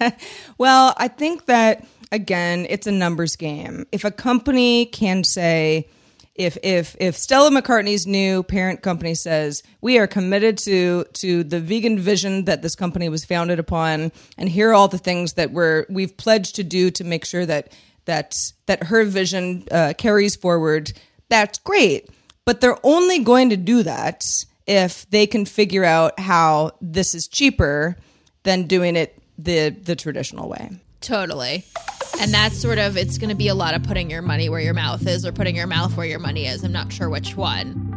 well, 0.58 0.94
I 0.96 1.08
think 1.08 1.46
that 1.46 1.84
again, 2.12 2.66
it's 2.68 2.86
a 2.86 2.92
numbers 2.92 3.34
game. 3.34 3.86
If 3.90 4.04
a 4.04 4.10
company 4.10 4.86
can 4.86 5.24
say, 5.24 5.88
if 6.34 6.56
if 6.62 6.96
if 6.98 7.16
Stella 7.16 7.50
McCartney's 7.50 8.06
new 8.06 8.42
parent 8.42 8.82
company 8.82 9.14
says 9.14 9.62
we 9.80 9.98
are 9.98 10.06
committed 10.06 10.56
to 10.58 11.04
to 11.14 11.44
the 11.44 11.60
vegan 11.60 11.98
vision 11.98 12.46
that 12.46 12.62
this 12.62 12.74
company 12.74 13.08
was 13.08 13.24
founded 13.24 13.58
upon, 13.58 14.12
and 14.38 14.48
here 14.48 14.70
are 14.70 14.74
all 14.74 14.88
the 14.88 14.98
things 14.98 15.34
that 15.34 15.52
we're 15.52 15.84
we've 15.90 16.16
pledged 16.16 16.56
to 16.56 16.64
do 16.64 16.90
to 16.92 17.04
make 17.04 17.24
sure 17.24 17.44
that 17.44 17.72
that 18.06 18.34
that 18.66 18.84
her 18.84 19.04
vision 19.04 19.64
uh, 19.70 19.92
carries 19.98 20.34
forward, 20.34 20.92
that's 21.28 21.58
great. 21.58 22.08
But 22.44 22.60
they're 22.60 22.78
only 22.82 23.20
going 23.20 23.50
to 23.50 23.56
do 23.56 23.82
that 23.82 24.26
if 24.66 25.08
they 25.10 25.26
can 25.26 25.44
figure 25.44 25.84
out 25.84 26.18
how 26.18 26.72
this 26.80 27.14
is 27.14 27.28
cheaper 27.28 27.96
than 28.42 28.66
doing 28.66 28.96
it 28.96 29.18
the 29.36 29.68
the 29.68 29.96
traditional 29.96 30.48
way. 30.48 30.70
Totally. 31.00 31.64
And 32.20 32.32
that's 32.32 32.60
sort 32.60 32.78
of 32.78 32.96
it's 32.96 33.18
going 33.18 33.30
to 33.30 33.36
be 33.36 33.48
a 33.48 33.54
lot 33.54 33.74
of 33.74 33.82
putting 33.82 34.10
your 34.10 34.22
money 34.22 34.48
where 34.48 34.60
your 34.60 34.74
mouth 34.74 35.06
is 35.06 35.26
or 35.26 35.32
putting 35.32 35.56
your 35.56 35.66
mouth 35.66 35.96
where 35.96 36.06
your 36.06 36.18
money 36.18 36.46
is. 36.46 36.62
I'm 36.62 36.72
not 36.72 36.92
sure 36.92 37.08
which 37.08 37.36
one. 37.36 37.88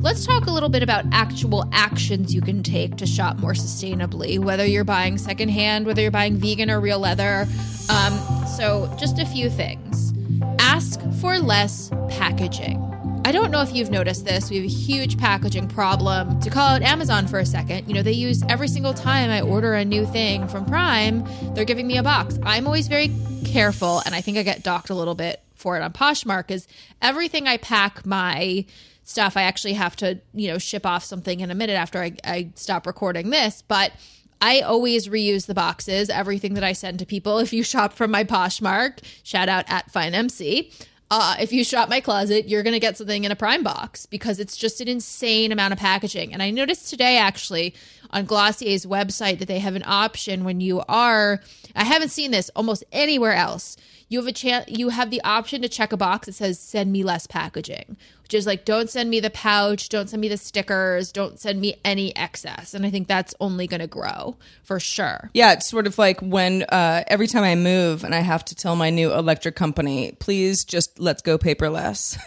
Let's 0.00 0.24
talk 0.24 0.46
a 0.46 0.52
little 0.52 0.68
bit 0.68 0.84
about 0.84 1.06
actual 1.10 1.68
actions 1.72 2.32
you 2.32 2.40
can 2.40 2.62
take 2.62 2.96
to 2.98 3.06
shop 3.06 3.38
more 3.38 3.52
sustainably, 3.52 4.38
whether 4.38 4.64
you're 4.64 4.84
buying 4.84 5.18
secondhand, 5.18 5.86
whether 5.86 6.00
you're 6.00 6.12
buying 6.12 6.36
vegan 6.36 6.70
or 6.70 6.78
real 6.78 7.00
leather. 7.00 7.48
Um, 7.88 8.46
so, 8.46 8.94
just 8.98 9.18
a 9.18 9.26
few 9.26 9.50
things. 9.50 10.14
Ask 10.60 11.00
for 11.20 11.38
less 11.40 11.90
packaging. 12.10 12.76
I 13.24 13.32
don't 13.32 13.50
know 13.50 13.60
if 13.60 13.74
you've 13.74 13.90
noticed 13.90 14.24
this. 14.24 14.48
We 14.48 14.56
have 14.56 14.64
a 14.64 14.68
huge 14.68 15.18
packaging 15.18 15.68
problem. 15.68 16.40
To 16.40 16.50
call 16.50 16.68
out 16.68 16.82
Amazon 16.82 17.26
for 17.26 17.38
a 17.38 17.44
second, 17.44 17.86
you 17.86 17.94
know, 17.94 18.02
they 18.02 18.12
use 18.12 18.42
every 18.48 18.68
single 18.68 18.94
time 18.94 19.30
I 19.30 19.40
order 19.40 19.74
a 19.74 19.84
new 19.84 20.06
thing 20.06 20.48
from 20.48 20.64
Prime, 20.64 21.24
they're 21.54 21.64
giving 21.64 21.86
me 21.86 21.98
a 21.98 22.02
box. 22.02 22.38
I'm 22.42 22.66
always 22.66 22.88
very 22.88 23.10
careful, 23.44 24.00
and 24.06 24.14
I 24.14 24.20
think 24.20 24.38
I 24.38 24.42
get 24.42 24.62
docked 24.62 24.88
a 24.88 24.94
little 24.94 25.14
bit 25.14 25.42
for 25.54 25.76
it 25.76 25.82
on 25.82 25.92
Poshmark, 25.92 26.50
is 26.50 26.66
everything 27.02 27.46
I 27.46 27.56
pack 27.58 28.06
my 28.06 28.64
stuff, 29.04 29.36
I 29.36 29.42
actually 29.42 29.74
have 29.74 29.96
to, 29.96 30.20
you 30.32 30.48
know, 30.48 30.58
ship 30.58 30.86
off 30.86 31.02
something 31.04 31.40
in 31.40 31.50
a 31.50 31.54
minute 31.54 31.74
after 31.74 32.00
I, 32.00 32.12
I 32.24 32.50
stop 32.54 32.86
recording 32.86 33.30
this. 33.30 33.62
But 33.66 33.92
I 34.40 34.60
always 34.60 35.08
reuse 35.08 35.46
the 35.46 35.54
boxes, 35.54 36.08
everything 36.10 36.54
that 36.54 36.64
I 36.64 36.72
send 36.72 36.98
to 37.00 37.06
people. 37.06 37.38
If 37.48 37.52
you 37.52 37.62
shop 37.62 37.94
from 37.94 38.10
my 38.10 38.24
Poshmark, 38.24 39.00
shout 39.22 39.48
out 39.48 39.64
at 39.68 39.92
FineMC 39.92 40.72
uh, 41.10 41.36
if 41.40 41.52
you 41.52 41.64
shop 41.64 41.88
my 41.88 42.00
closet, 42.00 42.48
you're 42.48 42.62
going 42.62 42.74
to 42.74 42.80
get 42.80 42.98
something 42.98 43.24
in 43.24 43.32
a 43.32 43.36
prime 43.36 43.62
box 43.62 44.04
because 44.06 44.38
it's 44.38 44.56
just 44.56 44.80
an 44.80 44.88
insane 44.88 45.52
amount 45.52 45.72
of 45.72 45.78
packaging. 45.78 46.32
And 46.32 46.42
I 46.42 46.50
noticed 46.50 46.90
today 46.90 47.16
actually 47.16 47.74
on 48.10 48.26
Glossier's 48.26 48.84
website 48.84 49.38
that 49.38 49.48
they 49.48 49.58
have 49.58 49.74
an 49.74 49.84
option 49.86 50.44
when 50.44 50.60
you 50.60 50.82
are, 50.88 51.40
I 51.74 51.84
haven't 51.84 52.10
seen 52.10 52.30
this 52.30 52.50
almost 52.54 52.84
anywhere 52.92 53.34
else. 53.34 53.76
You 54.08 54.18
have 54.18 54.26
a 54.26 54.32
chance, 54.32 54.66
you 54.68 54.88
have 54.88 55.10
the 55.10 55.22
option 55.22 55.60
to 55.62 55.68
check 55.68 55.92
a 55.92 55.96
box 55.96 56.26
that 56.26 56.34
says 56.34 56.58
send 56.58 56.90
me 56.90 57.04
less 57.04 57.26
packaging, 57.26 57.96
which 58.22 58.32
is 58.32 58.46
like, 58.46 58.64
don't 58.64 58.88
send 58.88 59.10
me 59.10 59.20
the 59.20 59.28
pouch, 59.28 59.90
don't 59.90 60.08
send 60.08 60.20
me 60.20 60.28
the 60.28 60.38
stickers, 60.38 61.12
don't 61.12 61.38
send 61.38 61.60
me 61.60 61.76
any 61.84 62.16
excess. 62.16 62.72
And 62.72 62.86
I 62.86 62.90
think 62.90 63.06
that's 63.06 63.34
only 63.38 63.66
going 63.66 63.80
to 63.80 63.86
grow 63.86 64.36
for 64.62 64.80
sure. 64.80 65.30
Yeah, 65.34 65.52
it's 65.52 65.68
sort 65.68 65.86
of 65.86 65.98
like 65.98 66.20
when 66.20 66.62
uh, 66.64 67.04
every 67.06 67.26
time 67.26 67.44
I 67.44 67.54
move 67.54 68.02
and 68.02 68.14
I 68.14 68.20
have 68.20 68.44
to 68.46 68.54
tell 68.54 68.76
my 68.76 68.88
new 68.88 69.12
electric 69.12 69.56
company, 69.56 70.12
please 70.18 70.64
just 70.64 70.98
let's 70.98 71.20
go 71.20 71.36
paperless. 71.36 72.18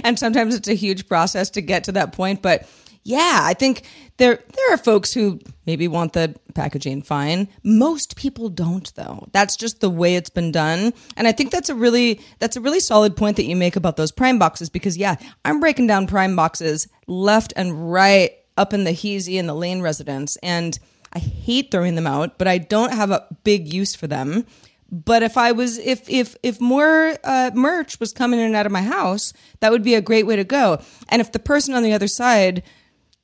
and 0.04 0.18
sometimes 0.18 0.54
it's 0.54 0.68
a 0.68 0.74
huge 0.74 1.08
process 1.08 1.50
to 1.50 1.60
get 1.60 1.84
to 1.84 1.92
that 1.92 2.12
point, 2.12 2.42
but 2.42 2.68
yeah, 3.08 3.40
I 3.42 3.54
think 3.54 3.84
there 4.18 4.38
there 4.54 4.74
are 4.74 4.76
folks 4.76 5.14
who 5.14 5.40
maybe 5.64 5.88
want 5.88 6.12
the 6.12 6.34
packaging 6.54 7.00
fine. 7.00 7.48
Most 7.64 8.16
people 8.16 8.50
don't 8.50 8.94
though. 8.96 9.26
That's 9.32 9.56
just 9.56 9.80
the 9.80 9.88
way 9.88 10.16
it's 10.16 10.28
been 10.28 10.52
done. 10.52 10.92
And 11.16 11.26
I 11.26 11.32
think 11.32 11.50
that's 11.50 11.70
a 11.70 11.74
really 11.74 12.20
that's 12.38 12.56
a 12.56 12.60
really 12.60 12.80
solid 12.80 13.16
point 13.16 13.36
that 13.36 13.46
you 13.46 13.56
make 13.56 13.76
about 13.76 13.96
those 13.96 14.12
prime 14.12 14.38
boxes 14.38 14.68
because 14.68 14.98
yeah, 14.98 15.16
I'm 15.42 15.58
breaking 15.58 15.86
down 15.86 16.06
prime 16.06 16.36
boxes 16.36 16.86
left 17.06 17.54
and 17.56 17.90
right 17.90 18.32
up 18.58 18.74
in 18.74 18.84
the 18.84 18.90
Heezy 18.90 19.40
and 19.40 19.48
the 19.48 19.54
Lane 19.54 19.80
residence 19.80 20.36
and 20.42 20.78
I 21.14 21.18
hate 21.18 21.70
throwing 21.70 21.94
them 21.94 22.06
out, 22.06 22.36
but 22.36 22.46
I 22.46 22.58
don't 22.58 22.92
have 22.92 23.10
a 23.10 23.26
big 23.42 23.72
use 23.72 23.94
for 23.94 24.06
them. 24.06 24.44
But 24.90 25.22
if 25.22 25.38
I 25.38 25.52
was, 25.52 25.78
if 25.78 26.08
if 26.10 26.36
if 26.42 26.60
more 26.60 27.16
uh, 27.24 27.52
merch 27.54 28.00
was 28.00 28.12
coming 28.12 28.38
in 28.40 28.46
and 28.46 28.56
out 28.56 28.66
of 28.66 28.72
my 28.72 28.82
house, 28.82 29.32
that 29.60 29.70
would 29.70 29.82
be 29.82 29.94
a 29.94 30.02
great 30.02 30.26
way 30.26 30.36
to 30.36 30.44
go. 30.44 30.82
And 31.08 31.20
if 31.20 31.32
the 31.32 31.38
person 31.38 31.74
on 31.74 31.82
the 31.82 31.92
other 31.94 32.08
side 32.08 32.62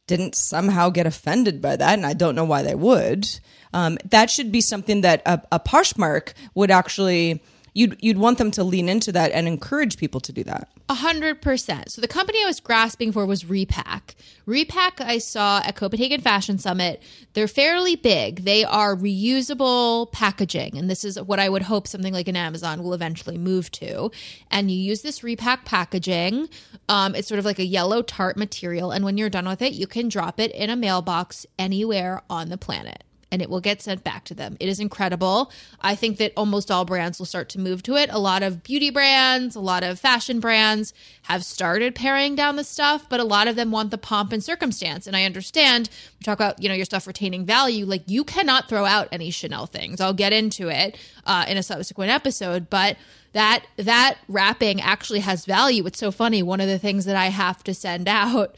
didn't 0.07 0.35
somehow 0.35 0.91
get 0.91 1.07
offended 1.07 1.63
by 1.63 1.77
that, 1.77 1.95
and 1.95 2.07
I 2.07 2.13
don't 2.13 2.35
know 2.35 2.45
why 2.45 2.63
they 2.63 2.75
would. 2.75 3.29
Um, 3.73 3.99
that 4.11 4.31
should 4.31 4.53
be 4.53 4.61
something 4.61 5.01
that 5.01 5.23
a, 5.27 5.43
a 5.51 5.61
Poshmark 5.61 6.35
would 6.55 6.71
actually 6.71 7.43
you'd 7.75 7.99
you'd 8.01 8.19
want 8.19 8.39
them 8.39 8.51
to 8.53 8.65
lean 8.65 8.89
into 8.89 9.13
that 9.13 9.33
and 9.33 9.47
encourage 9.47 9.99
people 9.99 10.21
to 10.21 10.33
do 10.33 10.43
that. 10.45 10.69
A 10.89 10.95
hundred 10.95 11.43
percent. 11.43 11.91
So 11.91 12.01
the 12.01 12.09
company 12.09 12.43
I 12.43 12.47
was 12.47 12.61
grasping 12.61 13.13
for 13.13 13.27
was 13.27 13.45
Repack. 13.45 14.15
Repack 14.47 15.01
I 15.01 15.19
saw 15.19 15.61
at 15.65 15.77
Copenhagen 15.77 16.21
Fashion 16.21 16.59
Summit. 16.59 17.03
They're 17.35 17.49
fairly 17.49 17.97
big. 17.97 18.45
They 18.45 18.65
are 18.65 18.97
reusable 18.97 20.11
packaging, 20.13 20.79
and 20.79 20.89
this 20.89 21.05
is 21.05 21.21
what 21.21 21.41
I 21.41 21.49
would 21.49 21.63
hope 21.63 21.87
something 21.87 22.13
like 22.13 22.29
an 22.29 22.37
Amazon 22.37 22.83
will 22.83 22.95
eventually 22.95 23.39
move 23.39 23.71
to. 23.73 24.11
And 24.51 24.71
you 24.71 24.79
use 24.79 25.03
this 25.03 25.23
Repack 25.23 25.65
packaging. 25.65 26.49
Um, 26.89 27.15
it's 27.15 27.29
sort 27.29 27.39
of 27.39 27.45
like 27.45 27.59
a 27.59 27.65
yellow 27.65 28.03
tart 28.03 28.37
material, 28.37 28.91
and 28.91 29.05
when 29.05 29.19
you're 29.19 29.31
done 29.31 29.49
with 29.49 29.63
it, 29.63 29.73
you 29.73 29.87
can 29.87 30.09
drop 30.09 30.39
it 30.39 30.53
in 30.53 30.71
a 30.71 30.77
mailbox 30.77 31.47
anywhere 31.59 32.23
on 32.31 32.51
the 32.51 32.59
planet 32.59 33.04
and 33.35 33.43
it 33.43 33.51
will 33.51 33.61
get 33.61 33.83
sent 33.83 34.05
back 34.05 34.23
to 34.23 34.33
them. 34.33 34.57
It 34.61 34.69
is 34.69 34.79
incredible. 34.79 35.51
I 35.81 35.97
think 35.97 36.19
that 36.19 36.33
almost 36.37 36.71
all 36.71 36.85
brands 36.85 37.19
will 37.19 37.27
start 37.27 37.49
to 37.49 37.59
move 37.59 37.83
to 37.83 37.97
it. 37.97 38.09
A 38.13 38.19
lot 38.21 38.45
of 38.45 38.63
beauty 38.63 38.91
brands, 38.91 39.57
a 39.57 39.61
lot 39.61 39.83
of 39.83 39.99
fashion 39.99 40.39
brands 40.39 40.95
have 41.23 41.45
started 41.45 41.97
paring 41.97 42.37
down 42.37 42.55
the 42.55 42.63
stuff, 42.63 43.09
but 43.09 43.19
a 43.19 43.25
lot 43.25 43.49
of 43.49 43.57
them 43.57 43.73
want 43.73 43.91
the 43.91 43.99
pomp 43.99 44.31
and 44.31 44.43
circumstance. 44.43 45.09
And 45.09 45.17
I 45.17 45.25
understand 45.25 45.91
we 46.21 46.23
talk 46.23 46.39
about, 46.39 46.63
you 46.63 46.69
know, 46.69 46.77
your 46.77 46.85
stuff 46.85 47.09
retaining 47.09 47.45
value. 47.45 47.87
Like 47.87 48.05
you 48.07 48.23
cannot 48.23 48.69
throw 48.69 48.85
out 48.85 49.09
any 49.11 49.33
Chanel 49.33 49.67
things. 49.67 50.01
I'll 50.01 50.15
get 50.15 50.33
into 50.33 50.69
it 50.69 50.97
uh, 51.27 51.45
in 51.49 51.57
a 51.57 51.63
subsequent 51.65 52.13
episode, 52.13 52.71
but 52.71 52.97
that 53.33 53.65
that 53.79 54.19
wrapping 54.29 54.81
actually 54.81 55.21
has 55.21 55.45
value. 55.45 55.85
It's 55.87 55.99
so 55.99 56.13
funny. 56.13 56.41
One 56.45 56.61
of 56.61 56.69
the 56.69 56.79
things 56.79 57.05
that 57.07 57.17
I 57.17 57.31
have 57.31 57.65
to 57.65 57.75
send 57.75 58.07
out 58.09 58.57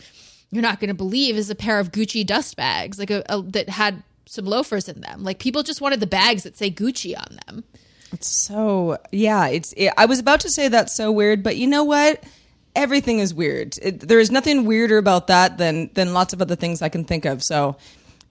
you're 0.51 0.63
not 0.63 0.81
going 0.81 0.89
to 0.89 0.95
believe 0.95 1.37
is 1.37 1.51
a 1.51 1.55
pair 1.55 1.79
of 1.79 1.93
Gucci 1.93 2.25
dust 2.25 2.57
bags, 2.57 2.99
like 2.99 3.11
a, 3.11 3.23
a, 3.29 3.43
that 3.43 3.69
had 3.69 4.03
some 4.27 4.45
loafers 4.45 4.89
in 4.89 5.01
them. 5.01 5.23
Like 5.23 5.39
people 5.39 5.63
just 5.63 5.81
wanted 5.81 6.01
the 6.01 6.07
bags 6.07 6.43
that 6.43 6.57
say 6.57 6.71
Gucci 6.71 7.17
on 7.17 7.39
them. 7.47 7.65
It's 8.13 8.29
so 8.29 8.99
yeah. 9.11 9.47
It's 9.49 9.73
it, 9.77 9.93
I 9.97 10.07
was 10.07 10.19
about 10.19 10.41
to 10.41 10.51
say 10.51 10.69
that's 10.69 10.95
so 10.95 11.11
weird, 11.11 11.43
but 11.43 11.57
you 11.57 11.67
know 11.67 11.85
what? 11.85 12.23
Everything 12.75 13.21
is 13.21 13.33
weird. 13.33 13.79
It, 13.81 14.01
there 14.01 14.21
is 14.21 14.31
nothing 14.31 14.67
weirder 14.67 14.99
about 14.99 15.29
that 15.29 15.59
than 15.59 15.91
than 15.95 16.13
lots 16.13 16.33
of 16.33 16.43
other 16.43 16.57
things 16.57 16.83
I 16.83 16.89
can 16.89 17.05
think 17.05 17.25
of. 17.25 17.43
So 17.43 17.77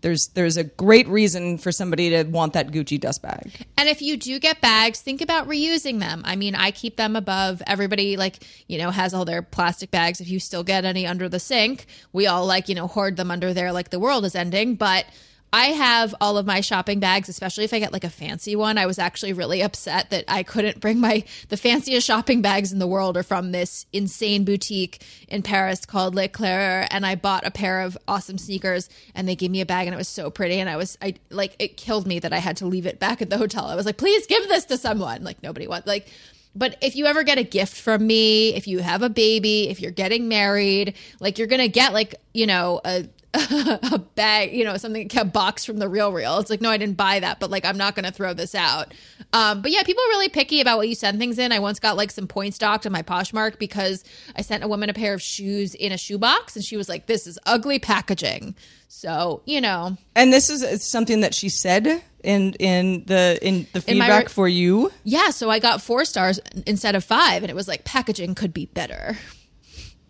there's 0.02 0.28
there's 0.30 0.56
a 0.56 0.64
great 0.64 1.08
reason 1.08 1.58
for 1.58 1.72
somebody 1.72 2.12
to 2.12 2.24
want 2.24 2.54
that 2.54 2.68
Gucci 2.68 3.00
dust 3.00 3.22
bag. 3.22 3.66
And 3.78 3.90
if 3.90 4.02
you 4.02 4.18
do 4.18 4.40
get 4.40 4.62
bags, 4.62 5.02
think 5.02 5.20
about 5.20 5.48
reusing 5.48 6.00
them. 6.00 6.22
I 6.26 6.36
mean, 6.36 6.56
I 6.56 6.72
keep 6.72 6.96
them 6.96 7.16
above 7.16 7.64
everybody 7.66 8.16
like, 8.16 8.44
you 8.68 8.78
know, 8.78 8.92
has 8.92 9.14
all 9.14 9.26
their 9.26 9.42
plastic 9.42 9.92
bags. 9.92 10.22
If 10.22 10.30
you 10.30 10.40
still 10.40 10.64
get 10.64 10.86
any 10.86 11.08
under 11.08 11.28
the 11.28 11.40
sink, 11.40 11.88
we 12.14 12.28
all 12.28 12.46
like, 12.46 12.70
you 12.70 12.76
know, 12.76 12.88
hoard 12.88 13.18
them 13.18 13.32
under 13.32 13.54
there 13.54 13.72
like 13.72 13.90
the 13.90 14.00
world 14.00 14.26
is 14.26 14.36
ending, 14.36 14.76
but 14.76 15.06
I 15.54 15.68
have 15.68 16.14
all 16.20 16.38
of 16.38 16.46
my 16.46 16.60
shopping 16.60 17.00
bags, 17.00 17.30
especially 17.30 17.64
if 17.64 17.74
I 17.74 17.80
get 17.80 17.94
like 17.94 18.04
a 18.04 18.10
fancy 18.10 18.56
one. 18.56 18.78
I 18.78 18.86
was 18.86 19.00
actually 19.00 19.32
really 19.32 19.62
upset 19.62 20.10
that 20.10 20.26
I 20.28 20.44
couldn't 20.44 20.82
bring 20.82 21.00
my 21.00 21.24
the 21.48 21.56
fanciest 21.56 22.06
shopping 22.06 22.42
bags 22.42 22.74
in 22.74 22.80
the 22.80 22.88
world 22.88 23.16
are 23.16 23.24
from 23.24 23.52
this 23.52 23.86
insane 23.94 24.44
boutique 24.44 25.02
in 25.30 25.44
Paris 25.44 25.86
called 25.86 26.14
L'Eclair 26.14 26.88
and 26.92 27.06
I 27.06 27.16
bought 27.16 27.48
a 27.48 27.52
pair 27.52 27.82
of 27.82 27.98
awesome 28.08 28.38
sneakers 28.38 28.90
and 29.14 29.28
they 29.28 29.36
gave 29.36 29.52
me 29.52 29.62
a 29.62 29.66
bag 29.66 29.88
and 29.88 29.94
it 29.94 29.98
was 29.98 30.10
so 30.10 30.30
pretty 30.30 30.60
and 30.60 30.70
I 30.70 30.76
was 30.76 30.98
I 31.02 31.16
like 31.30 31.56
it 31.58 31.78
killed 31.78 32.06
me 32.06 32.20
that 32.20 32.34
I 32.34 32.40
had 32.40 32.58
to 32.58 32.66
leave 32.66 32.86
it 32.86 33.00
back 33.00 33.22
at 33.22 33.30
the 33.30 33.38
hotel. 33.38 33.66
I 33.66 33.76
was 33.76 33.86
like, 33.86 33.98
"Please 33.98 34.28
give 34.28 34.48
this 34.50 34.66
to 34.66 34.78
someone." 34.78 35.24
Like 35.24 35.42
nobody 35.42 35.68
wants 35.68 35.88
like 35.88 36.08
but 36.56 36.78
if 36.82 36.96
you 36.96 37.06
ever 37.06 37.24
get 37.24 37.38
a 37.38 37.44
gift 37.44 37.76
from 37.76 38.08
me, 38.08 38.56
if 38.56 38.66
you 38.66 38.80
have 38.80 39.02
a 39.02 39.10
baby, 39.10 39.68
if 39.68 39.82
you're 39.82 39.92
getting 39.92 40.30
married, 40.30 40.96
like 41.20 41.38
you're 41.38 41.48
gonna 41.48 41.68
get 41.68 41.94
like 41.94 42.16
you 42.34 42.46
know 42.46 42.82
a 42.86 43.06
a 43.94 44.00
bag, 44.00 44.54
you 44.54 44.64
know, 44.64 44.78
something 44.78 45.10
a 45.18 45.26
box 45.26 45.66
from 45.66 45.78
the 45.78 45.88
real 45.90 46.12
real. 46.12 46.40
It's 46.40 46.50
like, 46.50 46.62
no, 46.62 46.70
I 46.70 46.78
didn't 46.78 46.98
buy 46.98 47.20
that, 47.20 47.40
but 47.40 47.50
like 47.52 47.66
I'm 47.66 47.78
not 47.78 47.96
gonna 47.96 48.12
throw 48.12 48.34
this 48.34 48.56
out. 48.56 48.94
Um, 49.34 49.62
but 49.62 49.72
yeah, 49.72 49.84
people 49.84 50.04
are 50.04 50.10
really 50.10 50.30
picky 50.30 50.62
about 50.62 50.78
what 50.78 50.88
you 50.90 50.96
send 50.96 51.20
things 51.20 51.40
in. 51.40 51.52
I 51.52 51.60
once 51.60 51.80
got 51.80 51.98
like 51.98 52.12
some 52.12 52.28
points 52.28 52.58
docked 52.58 52.86
on 52.86 52.92
my 52.92 53.02
Poshmark 53.02 53.60
because 53.60 54.04
I 54.36 54.42
sent 54.42 54.64
a 54.64 54.68
woman 54.68 54.90
a 54.90 54.94
pair 54.94 55.14
of 55.14 55.22
shoes 55.22 55.76
in 55.76 55.92
a 55.92 55.98
shoebox, 55.98 56.56
and 56.56 56.64
she 56.64 56.78
was 56.78 56.88
like, 56.90 57.08
"This 57.08 57.28
is 57.28 57.38
ugly 57.46 57.80
packaging." 57.80 58.56
So 58.88 59.42
you 59.46 59.62
know, 59.62 59.98
And 60.16 60.32
this 60.32 60.50
is 60.50 60.84
something 60.90 61.22
that 61.22 61.34
she 61.34 61.50
said 61.50 62.02
in 62.24 62.54
in 62.54 63.04
the 63.06 63.38
in 63.42 63.68
the 63.74 63.80
In 63.80 63.82
feedback 63.82 64.24
re- 64.26 64.30
for 64.30 64.48
you. 64.48 64.92
yeah. 65.04 65.30
So 65.32 65.50
I 65.50 65.60
got 65.60 65.82
four 65.82 66.06
stars 66.06 66.40
instead 66.66 66.96
of 66.96 67.04
five, 67.04 67.44
and 67.44 67.50
it 67.50 67.56
was 67.56 67.68
like 67.68 67.84
packaging 67.84 68.36
could 68.36 68.54
be 68.54 68.68
better. 68.68 69.18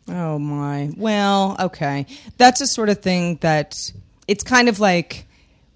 Oh 0.07 0.37
my. 0.39 0.91
Well, 0.95 1.55
okay. 1.59 2.05
That's 2.37 2.61
a 2.61 2.67
sort 2.67 2.89
of 2.89 3.01
thing 3.01 3.37
that 3.37 3.91
it's 4.27 4.43
kind 4.43 4.69
of 4.69 4.79
like 4.79 5.25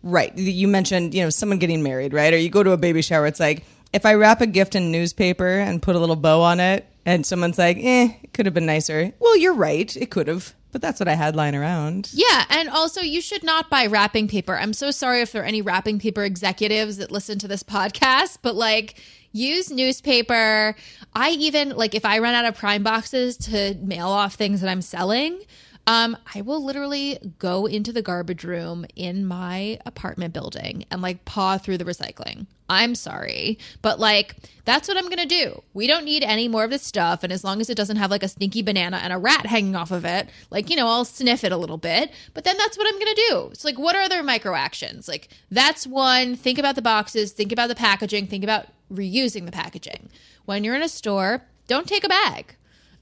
right. 0.04 0.36
You 0.38 0.68
mentioned, 0.68 1.14
you 1.14 1.24
know, 1.24 1.30
someone 1.30 1.60
getting 1.60 1.84
married, 1.84 2.14
right? 2.14 2.34
Or 2.34 2.38
you 2.38 2.50
go 2.50 2.64
to 2.64 2.72
a 2.72 2.78
baby 2.78 3.02
shower, 3.02 3.26
it's 3.28 3.40
like 3.40 3.64
if 3.92 4.06
I 4.06 4.14
wrap 4.14 4.42
a 4.42 4.48
gift 4.48 4.76
in 4.76 4.92
newspaper 4.92 5.48
and 5.48 5.82
put 5.82 5.96
a 5.96 6.00
little 6.00 6.16
bow 6.16 6.42
on 6.42 6.60
it 6.60 6.86
and 7.06 7.26
someone's 7.26 7.58
like, 7.58 7.78
"Eh, 7.78 8.10
it 8.22 8.34
could 8.34 8.46
have 8.46 8.54
been 8.54 8.66
nicer." 8.66 9.12
Well, 9.20 9.38
you're 9.38 9.54
right. 9.54 9.96
It 9.98 10.12
could 10.12 10.28
have. 10.28 10.54
But 10.72 10.82
that's 10.84 11.00
what 11.00 11.08
I 11.08 11.16
had 11.16 11.36
lying 11.36 11.56
around. 11.56 12.12
Yeah, 12.14 12.46
and 12.48 12.70
also 12.70 13.02
you 13.02 13.22
should 13.22 13.44
not 13.44 13.72
buy 13.72 13.88
wrapping 13.88 14.28
paper. 14.28 14.56
I'm 14.56 14.74
so 14.74 14.92
sorry 14.92 15.22
if 15.22 15.32
there 15.32 15.42
are 15.42 15.46
any 15.46 15.64
wrapping 15.64 15.98
paper 15.98 16.24
executives 16.24 16.98
that 16.98 17.10
listen 17.12 17.40
to 17.40 17.48
this 17.48 17.64
podcast, 17.64 18.38
but 18.44 18.54
like 18.54 18.94
use 19.32 19.72
newspaper. 19.72 20.76
I 21.14 21.32
even 21.32 21.70
like 21.72 21.96
if 21.96 22.06
I 22.06 22.20
run 22.20 22.36
out 22.36 22.46
of 22.46 22.56
prime 22.56 22.84
boxes 22.84 23.38
to 23.38 23.76
mail 23.82 24.08
off 24.08 24.36
things 24.36 24.62
that 24.62 24.70
I'm 24.70 24.82
selling, 24.82 25.40
um, 25.88 26.16
I 26.36 26.42
will 26.42 26.64
literally 26.64 27.18
go 27.40 27.66
into 27.66 27.92
the 27.92 28.04
garbage 28.04 28.44
room 28.44 28.86
in 28.96 29.26
my 29.26 29.80
apartment 29.88 30.36
building 30.36 30.86
and 30.92 31.02
like 31.02 31.26
paw 31.26 31.58
through 31.58 31.80
the 31.80 31.86
recycling. 31.86 32.46
I'm 32.70 32.94
sorry, 32.94 33.58
but 33.82 34.00
like 34.00 34.36
that's 34.66 34.88
what 34.88 34.98
I'm 34.98 35.10
gonna 35.10 35.26
do. 35.26 35.64
We 35.74 35.88
don't 35.88 36.06
need 36.06 36.24
any 36.24 36.48
more 36.48 36.64
of 36.64 36.70
this 36.70 36.84
stuff, 36.84 37.24
and 37.24 37.34
as 37.34 37.44
long 37.44 37.60
as 37.60 37.72
it 37.72 37.76
doesn't 37.76 37.98
have 37.98 38.12
like 38.12 38.22
a 38.22 38.28
stinky 38.28 38.62
banana 38.62 38.98
and 38.98 39.12
a 39.12 39.18
rat 39.18 39.48
hanging 39.48 39.76
off 39.76 39.90
of 39.90 40.06
it, 40.06 40.30
like 40.52 40.70
you 40.70 40.76
know, 40.76 40.88
I'll 40.88 41.06
sniff 41.06 41.44
it 41.44 41.52
a 41.52 41.58
little 41.58 41.80
bit. 41.80 42.12
But 42.36 42.44
then 42.44 42.56
that's 42.58 42.78
what 42.78 42.86
I'm 42.88 43.00
gonna 43.00 43.16
do. 43.16 43.50
It's 43.52 43.66
like, 43.66 43.80
what 43.80 43.96
are 43.96 44.04
other 44.04 44.22
micro 44.22 44.54
actions? 44.54 45.08
Like 45.08 45.30
that's 45.50 45.88
one. 45.88 46.36
Think 46.36 46.60
about 46.60 46.76
the 46.76 46.84
boxes. 46.84 47.32
Think 47.32 47.52
about 47.52 47.68
the 47.68 47.76
packaging. 47.76 48.28
Think 48.28 48.44
about 48.44 48.68
reusing 48.92 49.46
the 49.46 49.52
packaging. 49.52 50.10
When 50.46 50.64
you're 50.64 50.76
in 50.76 50.84
a 50.84 50.90
store, 50.90 51.44
don't 51.68 51.88
take 51.88 52.04
a 52.04 52.10
bag. 52.10 52.56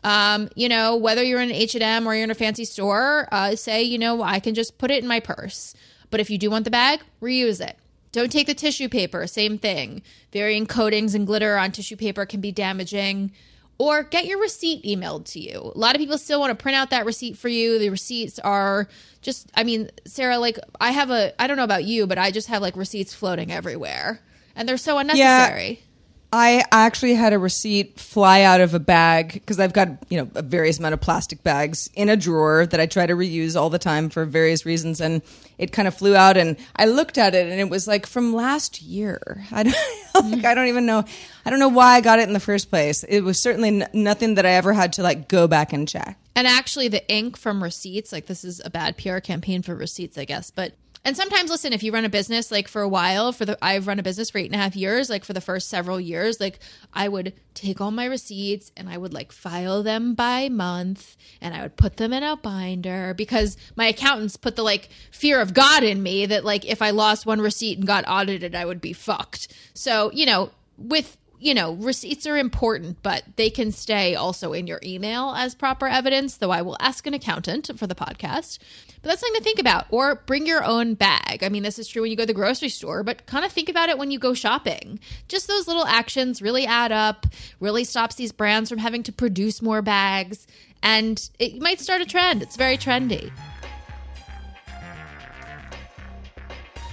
Um, 0.04 0.50
you 0.56 0.70
know, 0.70 0.96
whether 0.96 1.24
you're 1.24 1.42
in 1.42 1.50
an 1.50 1.56
H&M 1.56 2.08
or 2.08 2.14
you're 2.14 2.24
in 2.24 2.32
a 2.32 2.36
fancy 2.36 2.66
store, 2.66 3.28
uh, 3.32 3.56
say, 3.56 3.82
you 3.84 3.98
know, 3.98 4.22
I 4.22 4.40
can 4.40 4.54
just 4.54 4.78
put 4.78 4.92
it 4.92 5.02
in 5.02 5.08
my 5.08 5.20
purse. 5.20 5.74
But 6.10 6.20
if 6.20 6.30
you 6.30 6.38
do 6.38 6.50
want 6.50 6.66
the 6.66 6.72
bag, 6.72 7.02
reuse 7.22 7.66
it. 7.66 7.78
Don't 8.12 8.32
take 8.32 8.48
the 8.48 8.54
tissue 8.54 8.90
paper, 8.90 9.28
same 9.28 9.58
thing. 9.58 10.02
Varying 10.32 10.66
coatings 10.66 11.14
and 11.14 11.28
glitter 11.28 11.58
on 11.58 11.72
tissue 11.72 11.98
paper 11.98 12.26
can 12.26 12.42
be 12.42 12.52
damaging. 12.52 13.32
Or 13.80 14.02
get 14.02 14.26
your 14.26 14.40
receipt 14.40 14.84
emailed 14.84 15.26
to 15.34 15.40
you. 15.40 15.72
A 15.76 15.78
lot 15.78 15.94
of 15.94 16.00
people 16.00 16.18
still 16.18 16.40
want 16.40 16.58
to 16.58 16.62
print 16.62 16.76
out 16.76 16.90
that 16.90 17.06
receipt 17.06 17.38
for 17.38 17.48
you. 17.48 17.78
The 17.78 17.90
receipts 17.90 18.40
are 18.40 18.88
just, 19.22 19.52
I 19.56 19.64
mean, 19.64 19.92
Sarah, 20.06 20.40
like, 20.40 20.58
I 20.82 20.92
have 20.92 21.12
a, 21.12 21.40
I 21.40 21.46
don't 21.46 21.58
know 21.58 21.64
about 21.64 21.84
you, 21.84 22.08
but 22.08 22.18
I 22.18 22.32
just 22.32 22.48
have 22.48 22.62
like 22.62 22.76
receipts 22.76 23.14
floating 23.14 23.52
everywhere. 23.52 24.22
And 24.58 24.68
they're 24.68 24.78
so 24.78 24.98
unnecessary. 24.98 25.70
Yeah. 25.70 25.88
I 26.32 26.66
actually 26.74 27.16
had 27.16 27.32
a 27.32 27.40
receipt 27.40 28.00
fly 28.00 28.42
out 28.42 28.60
of 28.60 28.74
a 28.74 28.80
bag 28.80 29.32
because 29.32 29.62
I've 29.62 29.72
got 29.72 29.88
you 30.10 30.18
know 30.18 30.30
a 30.36 30.42
various 30.42 30.78
amount 30.78 30.94
of 30.94 31.00
plastic 31.00 31.42
bags 31.42 31.90
in 31.94 32.10
a 32.10 32.18
drawer 32.18 32.66
that 32.66 32.82
I 32.82 32.86
try 32.86 33.06
to 33.06 33.14
reuse 33.14 33.56
all 33.56 33.70
the 33.70 33.80
time 33.80 34.10
for 34.10 34.26
various 34.26 34.66
reasons, 34.66 35.00
and 35.00 35.22
it 35.58 35.72
kind 35.72 35.88
of 35.88 35.96
flew 35.96 36.18
out, 36.18 36.36
and 36.36 36.58
I 36.76 36.86
looked 36.86 37.18
at 37.18 37.34
it, 37.34 37.50
and 37.50 37.62
it 37.62 37.70
was 37.70 37.88
like 37.88 38.06
from 38.06 38.34
last 38.34 38.82
year. 38.82 39.46
I 39.54 39.64
don't, 39.64 40.32
like, 40.32 40.44
I 40.44 40.54
don't 40.54 40.68
even 40.68 40.86
know. 40.86 41.06
I 41.46 41.50
don't 41.50 41.60
know 41.60 41.70
why 41.70 41.96
I 41.96 42.02
got 42.02 42.20
it 42.20 42.28
in 42.28 42.34
the 42.34 42.42
first 42.42 42.70
place. 42.70 43.06
It 43.08 43.22
was 43.22 43.42
certainly 43.42 43.70
n- 43.70 43.90
nothing 43.94 44.36
that 44.36 44.46
I 44.46 44.52
ever 44.52 44.74
had 44.74 44.94
to 44.94 45.04
like 45.04 45.30
go 45.30 45.48
back 45.48 45.72
and 45.72 45.88
check. 45.88 46.20
And 46.36 46.46
actually, 46.46 46.90
the 46.90 47.10
ink 47.10 47.38
from 47.38 47.64
receipts, 47.64 48.12
like 48.12 48.26
this 48.26 48.44
is 48.44 48.62
a 48.66 48.70
bad 48.70 48.98
PR 48.98 49.20
campaign 49.20 49.62
for 49.62 49.76
receipts, 49.76 50.18
I 50.18 50.26
guess. 50.26 50.52
But 50.52 50.74
and 51.08 51.16
sometimes, 51.16 51.50
listen, 51.50 51.72
if 51.72 51.84
you 51.84 51.94
run 51.94 52.04
a 52.04 52.10
business, 52.10 52.52
like 52.52 52.68
for 52.68 52.82
a 52.82 52.90
while, 52.90 53.32
for 53.32 53.46
the 53.46 53.58
I've 53.62 53.88
run 53.88 53.98
a 53.98 54.04
business 54.04 54.30
for 54.30 54.40
eight 54.40 54.48
and 54.48 54.56
a 54.56 54.58
half 54.58 54.76
years, 54.76 55.10
like 55.10 55.24
for 55.24 55.32
the 55.32 55.40
first 55.40 55.70
several 55.70 56.02
years, 56.02 56.42
like 56.42 56.60
I 56.94 57.08
would 57.08 57.32
take 57.54 57.80
all 57.80 57.92
my 57.92 58.04
receipts 58.04 58.74
and 58.76 58.90
I 58.90 58.98
would 58.98 59.14
like 59.14 59.32
file 59.32 59.84
them 59.84 60.16
by 60.16 60.50
month 60.50 61.16
and 61.40 61.56
I 61.56 61.62
would 61.62 61.78
put 61.78 61.96
them 61.96 62.12
in 62.12 62.24
a 62.24 62.36
binder 62.36 63.14
because 63.14 63.56
my 63.78 63.86
accountants 63.86 64.36
put 64.36 64.58
the 64.58 64.64
like 64.64 64.90
fear 65.10 65.40
of 65.40 65.54
God 65.54 65.82
in 65.82 66.04
me 66.04 66.26
that 66.26 66.44
like 66.44 66.66
if 66.66 66.82
I 66.82 66.90
lost 66.90 67.26
one 67.26 67.40
receipt 67.40 67.78
and 67.78 67.88
got 67.88 68.04
audited, 68.06 68.54
I 68.54 68.66
would 68.66 68.82
be 68.82 68.92
fucked. 68.92 69.48
So, 69.74 70.12
you 70.12 70.26
know, 70.26 70.52
with 70.78 71.17
you 71.40 71.54
know, 71.54 71.74
receipts 71.74 72.26
are 72.26 72.38
important, 72.38 73.02
but 73.04 73.24
they 73.36 73.50
can 73.50 73.72
stay 73.72 74.16
also 74.16 74.54
in 74.54 74.66
your 74.66 74.80
email 74.84 75.34
as 75.38 75.54
proper 75.54 75.88
evidence, 75.88 76.38
though 76.38 76.52
I 76.52 76.64
will 76.64 76.78
ask 76.80 77.06
an 77.06 77.14
accountant 77.14 77.70
for 77.78 77.86
the 77.86 77.96
podcast. 77.96 78.58
But 79.02 79.10
that's 79.10 79.22
something 79.22 79.40
to 79.40 79.44
think 79.44 79.60
about. 79.60 79.86
Or 79.92 80.16
bring 80.16 80.48
your 80.48 80.64
own 80.64 80.96
bag. 80.96 81.44
I 81.44 81.50
mean, 81.50 81.64
this 81.64 81.78
is 81.78 81.88
true 81.88 82.02
when 82.02 82.12
you 82.12 82.18
go 82.18 82.24
to 82.24 82.28
the 82.28 82.34
grocery 82.34 82.70
store, 82.70 83.04
but 83.04 83.28
kind 83.28 83.46
of 83.46 83.52
think 83.52 83.70
about 83.70 83.90
it 83.90 83.98
when 83.98 84.10
you 84.10 84.18
go 84.18 84.34
shopping. 84.34 85.00
Just 85.28 85.48
those 85.48 85.68
little 85.68 85.86
actions 85.86 86.42
really 86.42 86.66
add 86.66 86.92
up, 86.92 87.28
really 87.60 87.84
stops 87.84 88.16
these 88.16 88.32
brands 88.32 88.70
from 88.70 88.80
having 88.80 89.04
to 89.04 89.12
produce 89.12 89.62
more 89.62 89.84
bags, 89.84 90.48
and 90.82 91.30
it 91.40 91.62
might 91.62 91.80
start 91.80 92.02
a 92.02 92.06
trend. 92.06 92.42
It's 92.42 92.56
very 92.56 92.78
trendy. 92.78 93.32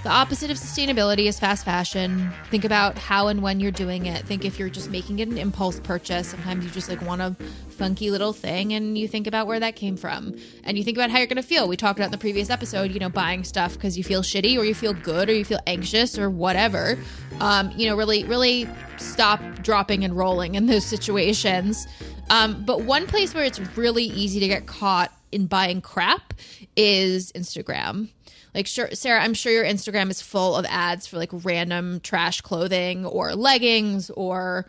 The 0.04 0.10
opposite 0.10 0.50
of 0.50 0.58
sustainability 0.58 1.28
is 1.28 1.40
fast 1.40 1.64
fashion. 1.64 2.30
Think 2.50 2.66
about 2.66 2.98
how 2.98 3.28
and 3.28 3.40
when 3.40 3.58
you're 3.58 3.70
doing 3.70 4.04
it. 4.04 4.26
Think 4.26 4.44
if 4.44 4.58
you're 4.58 4.68
just 4.68 4.90
making 4.90 5.20
it 5.20 5.28
an 5.28 5.38
impulse 5.38 5.80
purchase. 5.80 6.28
Sometimes 6.28 6.62
you 6.62 6.70
just 6.70 6.90
like 6.90 7.00
want 7.00 7.22
a 7.22 7.34
funky 7.70 8.10
little 8.10 8.34
thing 8.34 8.74
and 8.74 8.98
you 8.98 9.08
think 9.08 9.26
about 9.26 9.46
where 9.46 9.58
that 9.58 9.76
came 9.76 9.96
from. 9.96 10.36
And 10.62 10.76
you 10.76 10.84
think 10.84 10.98
about 10.98 11.08
how 11.08 11.16
you're 11.16 11.26
going 11.26 11.36
to 11.36 11.42
feel. 11.42 11.66
We 11.66 11.78
talked 11.78 11.98
about 11.98 12.08
in 12.08 12.12
the 12.12 12.18
previous 12.18 12.50
episode, 12.50 12.90
you 12.92 13.00
know, 13.00 13.08
buying 13.08 13.44
stuff 13.44 13.72
because 13.72 13.96
you 13.96 14.04
feel 14.04 14.20
shitty 14.20 14.58
or 14.58 14.64
you 14.64 14.74
feel 14.74 14.92
good 14.92 15.30
or 15.30 15.32
you 15.32 15.42
feel 15.42 15.60
anxious 15.66 16.18
or 16.18 16.28
whatever. 16.28 16.98
Um, 17.40 17.72
you 17.74 17.88
know, 17.88 17.96
really, 17.96 18.24
really 18.24 18.68
stop 18.98 19.40
dropping 19.62 20.04
and 20.04 20.14
rolling 20.14 20.54
in 20.54 20.66
those 20.66 20.84
situations. 20.84 21.86
Um, 22.28 22.62
but 22.66 22.82
one 22.82 23.06
place 23.06 23.32
where 23.32 23.44
it's 23.44 23.58
really 23.74 24.04
easy 24.04 24.38
to 24.40 24.48
get 24.48 24.66
caught 24.66 25.10
in 25.32 25.46
buying 25.46 25.80
crap 25.80 26.34
is 26.76 27.32
Instagram. 27.32 28.10
Like, 28.54 28.66
sure, 28.66 28.90
Sarah, 28.92 29.22
I'm 29.22 29.34
sure 29.34 29.52
your 29.52 29.64
Instagram 29.64 30.10
is 30.10 30.22
full 30.22 30.56
of 30.56 30.64
ads 30.68 31.06
for 31.06 31.18
like 31.18 31.30
random 31.32 32.00
trash 32.00 32.40
clothing 32.40 33.04
or 33.04 33.34
leggings 33.34 34.10
or 34.10 34.66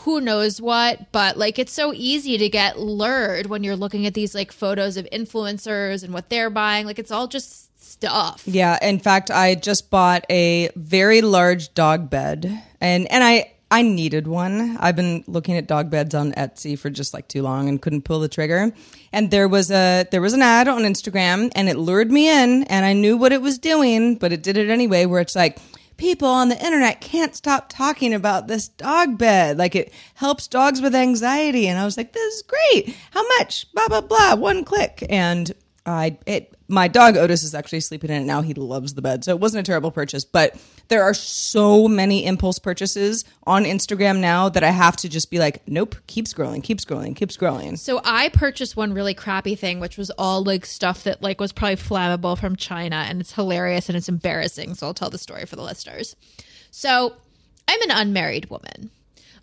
who 0.00 0.20
knows 0.20 0.60
what. 0.60 1.12
But 1.12 1.36
like, 1.36 1.58
it's 1.58 1.72
so 1.72 1.92
easy 1.94 2.38
to 2.38 2.48
get 2.48 2.78
lured 2.78 3.46
when 3.46 3.64
you're 3.64 3.76
looking 3.76 4.06
at 4.06 4.14
these 4.14 4.34
like 4.34 4.52
photos 4.52 4.96
of 4.96 5.06
influencers 5.12 6.02
and 6.02 6.14
what 6.14 6.30
they're 6.30 6.50
buying. 6.50 6.86
Like, 6.86 6.98
it's 6.98 7.10
all 7.10 7.26
just 7.26 7.68
stuff. 7.82 8.42
Yeah, 8.46 8.78
in 8.80 8.98
fact, 8.98 9.30
I 9.30 9.54
just 9.54 9.90
bought 9.90 10.24
a 10.30 10.70
very 10.76 11.20
large 11.20 11.74
dog 11.74 12.10
bed, 12.10 12.62
and 12.80 13.10
and 13.10 13.24
I 13.24 13.52
I 13.70 13.82
needed 13.82 14.26
one. 14.26 14.78
I've 14.80 14.96
been 14.96 15.24
looking 15.26 15.56
at 15.56 15.66
dog 15.66 15.90
beds 15.90 16.14
on 16.14 16.32
Etsy 16.32 16.78
for 16.78 16.88
just 16.88 17.12
like 17.12 17.28
too 17.28 17.42
long 17.42 17.68
and 17.68 17.80
couldn't 17.80 18.02
pull 18.02 18.20
the 18.20 18.28
trigger. 18.28 18.72
And 19.12 19.30
there 19.30 19.46
was 19.46 19.70
a 19.70 20.06
there 20.10 20.22
was 20.22 20.32
an 20.32 20.42
ad 20.42 20.68
on 20.68 20.82
Instagram, 20.82 21.50
and 21.54 21.68
it 21.68 21.76
lured 21.76 22.10
me 22.10 22.28
in, 22.30 22.64
and 22.64 22.86
I 22.86 22.94
knew 22.94 23.16
what 23.16 23.32
it 23.32 23.42
was 23.42 23.58
doing, 23.58 24.16
but 24.16 24.32
it 24.32 24.42
did 24.42 24.56
it 24.56 24.70
anyway. 24.70 25.06
Where 25.06 25.20
it's 25.20 25.36
like. 25.36 25.58
People 25.96 26.28
on 26.28 26.48
the 26.48 26.64
internet 26.64 27.00
can't 27.00 27.34
stop 27.34 27.68
talking 27.68 28.14
about 28.14 28.46
this 28.46 28.68
dog 28.68 29.18
bed. 29.18 29.58
Like 29.58 29.74
it 29.74 29.92
helps 30.14 30.46
dogs 30.46 30.80
with 30.80 30.94
anxiety. 30.94 31.66
And 31.66 31.76
I 31.76 31.84
was 31.84 31.96
like, 31.96 32.12
this 32.12 32.34
is 32.34 32.42
great. 32.42 32.96
How 33.10 33.26
much? 33.36 33.66
Blah, 33.72 33.88
blah, 33.88 34.02
blah. 34.02 34.36
One 34.36 34.64
click. 34.64 35.04
And 35.10 35.52
I 35.90 36.18
it 36.26 36.54
my 36.68 36.86
dog 36.86 37.16
Otis 37.16 37.42
is 37.42 37.54
actually 37.54 37.80
sleeping 37.80 38.10
in 38.10 38.22
it 38.22 38.24
now. 38.26 38.42
He 38.42 38.52
loves 38.52 38.94
the 38.94 39.00
bed, 39.02 39.24
so 39.24 39.30
it 39.30 39.40
wasn't 39.40 39.66
a 39.66 39.70
terrible 39.70 39.90
purchase. 39.90 40.24
But 40.24 40.60
there 40.88 41.02
are 41.02 41.14
so 41.14 41.88
many 41.88 42.26
impulse 42.26 42.58
purchases 42.58 43.24
on 43.46 43.64
Instagram 43.64 44.20
now 44.20 44.50
that 44.50 44.62
I 44.62 44.70
have 44.70 44.96
to 44.98 45.08
just 45.08 45.30
be 45.30 45.38
like, 45.38 45.66
nope, 45.66 45.96
keep 46.06 46.26
scrolling, 46.26 46.62
keep 46.62 46.78
scrolling, 46.78 47.16
keep 47.16 47.30
scrolling. 47.30 47.78
So 47.78 48.00
I 48.04 48.28
purchased 48.28 48.76
one 48.76 48.92
really 48.92 49.14
crappy 49.14 49.54
thing, 49.54 49.80
which 49.80 49.96
was 49.96 50.10
all 50.10 50.44
like 50.44 50.66
stuff 50.66 51.04
that 51.04 51.22
like 51.22 51.40
was 51.40 51.52
probably 51.52 51.76
flammable 51.76 52.38
from 52.38 52.54
China, 52.54 52.96
and 52.96 53.20
it's 53.20 53.32
hilarious 53.32 53.88
and 53.88 53.96
it's 53.96 54.08
embarrassing. 54.08 54.74
So 54.74 54.86
I'll 54.86 54.94
tell 54.94 55.10
the 55.10 55.18
story 55.18 55.46
for 55.46 55.56
the 55.56 55.62
listeners. 55.62 56.16
So 56.70 57.14
I'm 57.66 57.82
an 57.82 57.90
unmarried 57.90 58.50
woman. 58.50 58.90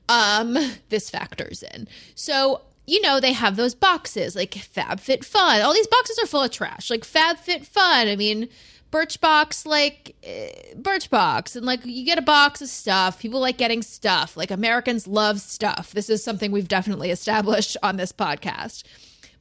Um, 0.07 0.55
this 0.89 1.09
factors 1.09 1.63
in. 1.63 1.87
So 2.13 2.61
you 2.87 3.01
know 3.01 3.19
they 3.19 3.33
have 3.33 3.55
those 3.55 3.75
boxes 3.75 4.35
like 4.35 4.51
FabFitFun. 4.51 5.63
All 5.63 5.73
these 5.73 5.87
boxes 5.87 6.19
are 6.19 6.27
full 6.27 6.43
of 6.43 6.51
trash. 6.51 6.89
Like 6.89 7.01
FabFitFun. 7.01 8.11
I 8.11 8.15
mean, 8.15 8.49
Birchbox, 8.91 9.65
like 9.65 10.15
uh, 10.25 10.77
Birchbox, 10.77 11.55
and 11.55 11.65
like 11.65 11.85
you 11.85 12.05
get 12.05 12.17
a 12.17 12.21
box 12.21 12.61
of 12.61 12.69
stuff. 12.69 13.19
People 13.19 13.39
like 13.39 13.57
getting 13.57 13.81
stuff. 13.81 14.37
Like 14.37 14.51
Americans 14.51 15.07
love 15.07 15.41
stuff. 15.41 15.91
This 15.91 16.09
is 16.09 16.23
something 16.23 16.51
we've 16.51 16.67
definitely 16.67 17.11
established 17.11 17.75
on 17.83 17.97
this 17.97 18.11
podcast. 18.11 18.83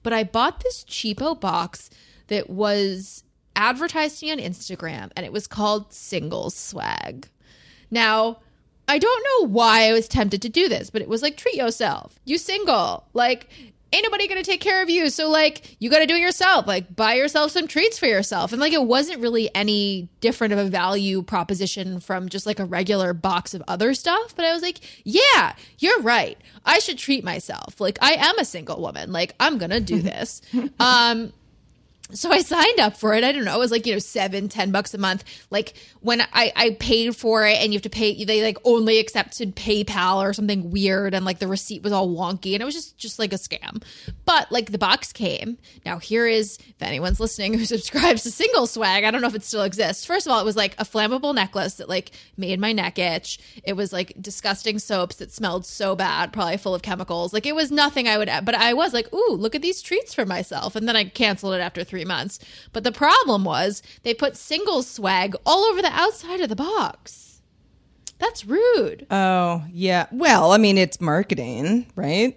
But 0.03 0.13
I 0.13 0.25
bought 0.25 0.61
this 0.61 0.85
cheapo 0.85 1.39
box 1.39 1.89
that 2.29 2.51
was 2.51 3.25
advertised 3.57 4.21
to 4.21 4.27
me 4.27 4.33
on 4.33 4.39
Instagram, 4.39 5.11
and 5.17 5.25
it 5.25 5.33
was 5.33 5.47
called 5.47 5.93
Singles 5.93 6.55
Swag. 6.55 7.29
Now, 7.91 8.39
I 8.89 8.99
don't 8.99 9.25
know 9.25 9.49
why 9.49 9.89
I 9.89 9.93
was 9.93 10.09
tempted 10.09 10.43
to 10.43 10.49
do 10.49 10.69
this, 10.69 10.91
but 10.91 11.03
it 11.03 11.09
was 11.09 11.23
like 11.23 11.37
treat 11.37 11.55
yourself. 11.55 12.19
You 12.25 12.39
single. 12.39 13.05
Like 13.15 13.49
ain't 13.93 14.03
nobody 14.05 14.27
gonna 14.27 14.43
take 14.43 14.61
care 14.61 14.83
of 14.83 14.91
you. 14.91 15.09
So 15.09 15.31
like 15.31 15.77
you 15.79 15.89
gotta 15.89 16.07
do 16.07 16.17
it 16.17 16.21
yourself. 16.21 16.67
Like 16.67 16.95
buy 16.95 17.15
yourself 17.15 17.53
some 17.53 17.69
treats 17.69 17.99
for 17.99 18.07
yourself. 18.07 18.53
And 18.53 18.61
like 18.61 18.73
it 18.73 18.83
wasn't 18.83 19.21
really 19.21 19.55
any 19.55 20.09
different 20.21 20.53
of 20.53 20.59
a 20.59 20.65
value 20.65 21.23
proposition 21.23 22.01
from 22.01 22.29
just 22.29 22.45
like 22.45 22.59
a 22.59 22.65
regular 22.65 23.15
box 23.15 23.55
of 23.55 23.63
other 23.69 23.95
stuff. 23.95 24.35
But 24.35 24.45
I 24.47 24.53
was 24.53 24.63
like, 24.63 24.81
yeah, 25.05 25.55
you're 25.79 26.01
right. 26.01 26.37
I 26.65 26.79
should 26.81 26.99
treat 26.99 27.23
myself. 27.25 27.81
Like 27.81 27.99
I 28.03 28.15
am 28.15 28.39
a 28.39 28.45
single 28.45 28.81
woman. 28.81 29.13
Like 29.13 29.35
I'm 29.39 29.59
gonna 29.59 29.81
do 29.81 30.01
this. 30.03 30.43
um 30.81 31.33
so 32.13 32.31
I 32.31 32.41
signed 32.41 32.81
up 32.81 32.97
for 32.97 33.15
it. 33.15 33.25
I 33.25 33.33
don't 33.33 33.45
know. 33.45 33.55
It 33.55 33.59
was 33.59 33.71
like, 33.71 33.87
you 33.87 33.95
know, 33.95 33.99
seven, 33.99 34.49
ten 34.49 34.71
bucks 34.71 34.93
a 34.93 34.99
month. 34.99 35.25
Like 35.51 35.73
when 36.01 36.21
I, 36.21 36.53
I 36.55 36.77
paid 36.79 37.17
for 37.17 37.47
it 37.47 37.57
and 37.57 37.73
you 37.73 37.79
have 37.79 37.83
to 37.83 37.91
pay, 37.91 38.25
they 38.25 38.43
like 38.43 38.59
only 38.65 38.99
accepted 38.99 39.57
PayPal 39.57 40.23
or 40.23 40.35
something 40.35 40.71
weird. 40.71 41.15
And 41.15 41.25
like 41.25 41.39
the 41.39 41.49
receipt 41.49 41.83
was 41.83 41.93
all 41.93 42.09
wonky 42.09 42.53
and 42.53 42.61
it 42.61 42.65
was 42.65 42.75
just, 42.75 42.99
just 42.99 43.19
like 43.19 43.33
a 43.33 43.37
scam. 43.37 43.83
But 44.27 44.53
like 44.53 44.71
the 44.71 44.79
box 44.79 45.15
came. 45.15 45.57
Now 45.87 45.99
here 45.99 46.27
is, 46.27 46.59
if 46.59 46.83
anyone's 46.83 47.21
listening 47.21 47.55
who 47.55 47.65
subscribes 47.65 48.23
to 48.25 48.31
single 48.31 48.67
swag, 48.67 49.05
I 49.05 49.11
don't 49.11 49.23
know 49.23 49.29
if 49.29 49.35
it 49.35 49.45
still 49.45 49.63
exists. 49.63 50.05
First 50.05 50.27
of 50.27 50.33
all, 50.33 50.41
it 50.41 50.45
was 50.45 50.57
like 50.57 50.75
a 50.79 50.85
flammable 50.85 51.35
necklace 51.35 51.75
that 51.77 51.89
like 51.89 52.11
made 52.37 52.61
my 52.61 52.73
neck 52.73 52.99
itch. 52.99 53.39
It 53.65 53.75
was 53.75 53.95
like 53.95 54.13
disgusting 54.21 54.79
soaps 54.79 55.17
that 55.17 55.33
smelled 55.33 55.65
so 55.65 55.97
bad, 55.97 56.35
probably 56.35 56.59
full 56.59 56.75
of 56.75 56.83
chemicals. 56.83 57.33
Like 57.33 57.47
it 57.47 57.55
was 57.55 57.73
nothing 57.73 58.09
I 58.09 58.19
would, 58.19 58.31
but 58.45 58.55
I 58.55 58.75
was 58.75 58.93
like, 58.93 59.13
ooh, 59.15 59.33
look 59.33 59.55
at 59.55 59.63
these 59.63 59.81
treats 59.81 60.13
for 60.13 60.27
myself. 60.27 60.77
And 60.77 60.87
then 60.87 60.97
I 60.97 61.05
canceled 61.05 61.55
it 61.55 61.61
after 61.61 61.83
three 61.83 61.94
three 61.95 62.05
months. 62.05 62.41
But 62.73 62.83
the 62.83 62.91
problem 62.91 63.45
was 63.45 63.81
they 64.03 64.15
put 64.15 64.37
singles 64.37 64.89
swag 64.89 65.37
all 65.47 65.63
over 65.63 65.81
the 65.81 65.93
outside 65.93 66.41
of 66.41 66.49
the 66.49 66.57
box. 66.57 67.41
That's 68.19 68.45
rude. 68.45 69.07
Oh, 69.13 69.63
yeah. 69.73 70.07
Well, 70.11 70.51
I 70.51 70.59
mean, 70.59 70.77
it's 70.77 71.01
marketing, 71.01 71.87
right? 71.95 72.37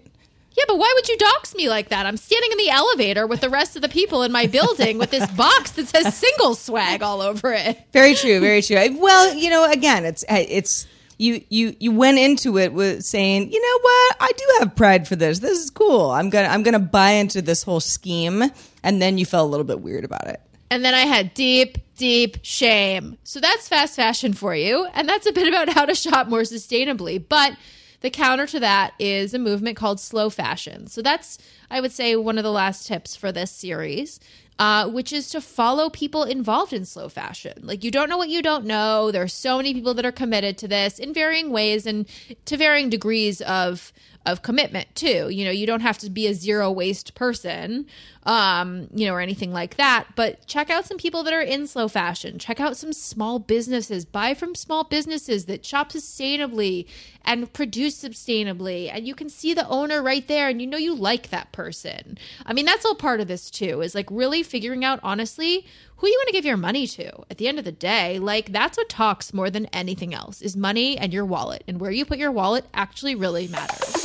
Yeah, 0.55 0.63
but 0.67 0.77
why 0.77 0.91
would 0.95 1.09
you 1.09 1.17
dox 1.17 1.55
me 1.55 1.69
like 1.69 1.89
that? 1.89 2.05
I'm 2.05 2.17
standing 2.17 2.51
in 2.51 2.57
the 2.59 2.69
elevator 2.69 3.25
with 3.25 3.41
the 3.41 3.49
rest 3.49 3.75
of 3.75 3.81
the 3.81 3.89
people 3.89 4.21
in 4.21 4.31
my 4.31 4.45
building 4.45 4.99
with 4.99 5.09
this 5.09 5.29
box 5.35 5.71
that 5.71 5.87
says 5.87 6.15
single 6.15 6.53
swag 6.53 7.01
all 7.01 7.21
over 7.21 7.51
it. 7.53 7.79
Very 7.93 8.13
true, 8.13 8.39
very 8.39 8.61
true. 8.61 8.77
Well, 8.99 9.33
you 9.33 9.49
know, 9.49 9.69
again, 9.71 10.05
it's 10.05 10.23
it's 10.29 10.87
you 11.17 11.43
you 11.49 11.75
you 11.79 11.91
went 11.91 12.17
into 12.17 12.57
it 12.57 12.73
with 12.73 13.03
saying, 13.03 13.51
you 13.51 13.61
know 13.61 13.79
what, 13.81 14.17
I 14.19 14.31
do 14.37 14.43
have 14.59 14.75
pride 14.75 15.07
for 15.07 15.15
this. 15.15 15.39
This 15.39 15.59
is 15.59 15.69
cool. 15.69 16.11
I'm 16.11 16.29
gonna 16.29 16.47
I'm 16.47 16.63
gonna 16.63 16.79
buy 16.79 17.11
into 17.11 17.41
this 17.41 17.63
whole 17.63 17.79
scheme, 17.79 18.43
and 18.87 19.01
then 19.01 19.17
you 19.17 19.25
felt 19.25 19.45
a 19.45 19.51
little 19.51 19.65
bit 19.65 19.81
weird 19.81 20.05
about 20.05 20.27
it. 20.27 20.39
And 20.71 20.83
then 20.83 20.93
I 20.93 21.01
had 21.01 21.33
deep, 21.33 21.77
deep 21.97 22.37
shame. 22.41 23.17
So 23.25 23.41
that's 23.41 23.67
fast 23.67 23.97
fashion 23.97 24.31
for 24.31 24.55
you. 24.55 24.87
And 24.93 25.09
that's 25.09 25.27
a 25.27 25.33
bit 25.33 25.45
about 25.49 25.67
how 25.67 25.83
to 25.83 25.93
shop 25.93 26.29
more 26.29 26.43
sustainably. 26.43 27.21
But 27.27 27.57
the 27.99 28.09
counter 28.09 28.47
to 28.47 28.61
that 28.61 28.93
is 28.97 29.33
a 29.33 29.39
movement 29.39 29.75
called 29.75 29.99
slow 29.99 30.29
fashion. 30.29 30.87
So 30.87 31.01
that's, 31.01 31.37
I 31.69 31.81
would 31.81 31.91
say, 31.91 32.15
one 32.15 32.37
of 32.37 32.45
the 32.45 32.51
last 32.51 32.87
tips 32.87 33.13
for 33.13 33.33
this 33.33 33.51
series 33.51 34.21
uh, 34.59 34.87
which 34.89 35.13
is 35.13 35.29
to 35.29 35.41
follow 35.41 35.89
people 35.89 36.23
involved 36.23 36.73
in 36.73 36.85
slow 36.85 37.09
fashion. 37.09 37.53
Like, 37.61 37.83
you 37.83 37.91
don't 37.91 38.09
know 38.09 38.17
what 38.17 38.29
you 38.29 38.41
don't 38.41 38.65
know. 38.65 39.11
There 39.11 39.21
are 39.21 39.27
so 39.27 39.57
many 39.57 39.73
people 39.73 39.93
that 39.95 40.05
are 40.05 40.11
committed 40.11 40.57
to 40.59 40.67
this 40.67 40.99
in 40.99 41.13
varying 41.13 41.51
ways 41.51 41.85
and 41.85 42.07
to 42.45 42.57
varying 42.57 42.89
degrees 42.89 43.41
of 43.41 43.93
of 44.27 44.41
commitment 44.41 44.93
too. 44.93 45.29
You 45.29 45.45
know, 45.45 45.51
you 45.51 45.65
don't 45.65 45.79
have 45.79 45.97
to 45.99 46.09
be 46.09 46.27
a 46.27 46.33
zero 46.33 46.69
waste 46.69 47.15
person, 47.15 47.87
um, 48.23 48.89
you 48.93 49.07
know, 49.07 49.13
or 49.13 49.21
anything 49.21 49.53
like 49.53 49.77
that. 49.77 50.07
But 50.15 50.45
check 50.45 50.69
out 50.69 50.85
some 50.85 50.97
people 50.97 51.23
that 51.23 51.33
are 51.33 51.41
in 51.41 51.65
slow 51.65 51.87
fashion. 51.87 52.37
Check 52.37 52.59
out 52.59 52.75
some 52.75 52.91
small 52.91 53.39
businesses. 53.39 54.03
Buy 54.03 54.33
from 54.33 54.53
small 54.53 54.83
businesses 54.83 55.45
that 55.45 55.65
shop 55.65 55.93
sustainably 55.93 56.87
and 57.23 57.51
produce 57.53 58.03
sustainably. 58.03 58.91
And 58.93 59.07
you 59.07 59.15
can 59.15 59.29
see 59.29 59.53
the 59.53 59.67
owner 59.69 60.03
right 60.03 60.27
there 60.27 60.49
and 60.49 60.61
you 60.61 60.67
know 60.67 60.77
you 60.77 60.93
like 60.93 61.29
that 61.29 61.51
person. 61.53 62.17
I 62.45 62.53
mean, 62.53 62.65
that's 62.65 62.85
all 62.85 62.95
part 62.95 63.21
of 63.21 63.29
this 63.29 63.49
too, 63.49 63.81
is 63.81 63.95
like 63.95 64.11
really 64.11 64.43
figuring 64.43 64.83
out 64.83 64.99
honestly 65.03 65.65
who 65.97 66.07
you 66.07 66.17
want 66.19 66.27
to 66.27 66.33
give 66.33 66.45
your 66.45 66.57
money 66.57 66.85
to 66.85 67.11
at 67.29 67.37
the 67.37 67.47
end 67.47 67.59
of 67.59 67.65
the 67.65 67.71
day 67.71 68.19
like 68.19 68.51
that's 68.51 68.77
what 68.77 68.87
talks 68.87 69.33
more 69.33 69.49
than 69.49 69.65
anything 69.67 70.13
else 70.13 70.41
is 70.41 70.55
money 70.55 70.97
and 70.97 71.11
your 71.11 71.25
wallet 71.25 71.63
and 71.67 71.79
where 71.79 71.91
you 71.91 72.05
put 72.05 72.19
your 72.19 72.31
wallet 72.31 72.65
actually 72.73 73.15
really 73.15 73.47
matters 73.47 73.96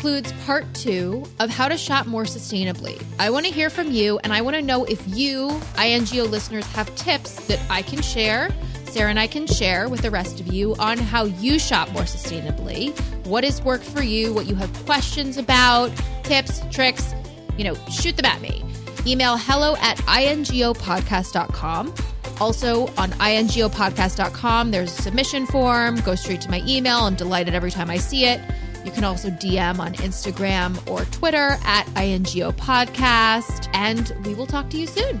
that 0.00 0.22
concludes 0.22 0.32
part 0.44 0.64
two 0.74 1.24
of 1.38 1.50
how 1.50 1.68
to 1.68 1.76
shop 1.76 2.06
more 2.06 2.24
sustainably. 2.24 3.02
I 3.18 3.30
want 3.30 3.46
to 3.46 3.52
hear 3.52 3.70
from 3.70 3.90
you, 3.90 4.18
and 4.24 4.32
I 4.32 4.40
want 4.40 4.56
to 4.56 4.62
know 4.62 4.84
if 4.84 5.02
you, 5.06 5.60
INGO 5.78 6.24
listeners, 6.24 6.66
have 6.72 6.94
tips 6.96 7.46
that 7.46 7.60
I 7.70 7.82
can 7.82 8.02
share 8.02 8.50
Sarah 8.86 9.10
and 9.10 9.20
I 9.20 9.28
can 9.28 9.46
share 9.46 9.88
with 9.88 10.02
the 10.02 10.10
rest 10.10 10.40
of 10.40 10.48
you 10.48 10.74
on 10.76 10.98
how 10.98 11.24
you 11.24 11.60
shop 11.60 11.92
more 11.92 12.02
sustainably, 12.02 12.98
what 13.24 13.44
has 13.44 13.62
worked 13.62 13.84
for 13.84 14.02
you, 14.02 14.34
what 14.34 14.46
you 14.46 14.56
have 14.56 14.72
questions 14.84 15.36
about, 15.36 15.92
tips, 16.24 16.60
tricks, 16.72 17.14
you 17.56 17.62
know, 17.62 17.76
shoot 17.88 18.16
them 18.16 18.26
at 18.26 18.40
me. 18.40 18.64
Email 19.06 19.36
hello 19.36 19.76
at 19.80 19.98
ingopodcast.com. 19.98 21.94
Also 22.40 22.88
on 22.96 23.10
ingopodcast.com, 23.12 24.70
there's 24.72 24.98
a 24.98 25.02
submission 25.02 25.46
form. 25.46 26.00
Go 26.00 26.16
straight 26.16 26.40
to 26.40 26.50
my 26.50 26.60
email. 26.66 26.98
I'm 27.00 27.14
delighted 27.14 27.54
every 27.54 27.70
time 27.70 27.90
I 27.90 27.98
see 27.98 28.24
it. 28.24 28.40
You 28.84 28.90
can 28.90 29.04
also 29.04 29.30
DM 29.30 29.78
on 29.78 29.94
Instagram 29.94 30.88
or 30.88 31.04
Twitter 31.06 31.56
at 31.64 31.86
INGO 31.96 32.52
Podcast, 32.52 33.68
and 33.74 34.12
we 34.24 34.34
will 34.34 34.46
talk 34.46 34.70
to 34.70 34.78
you 34.78 34.86
soon. 34.86 35.20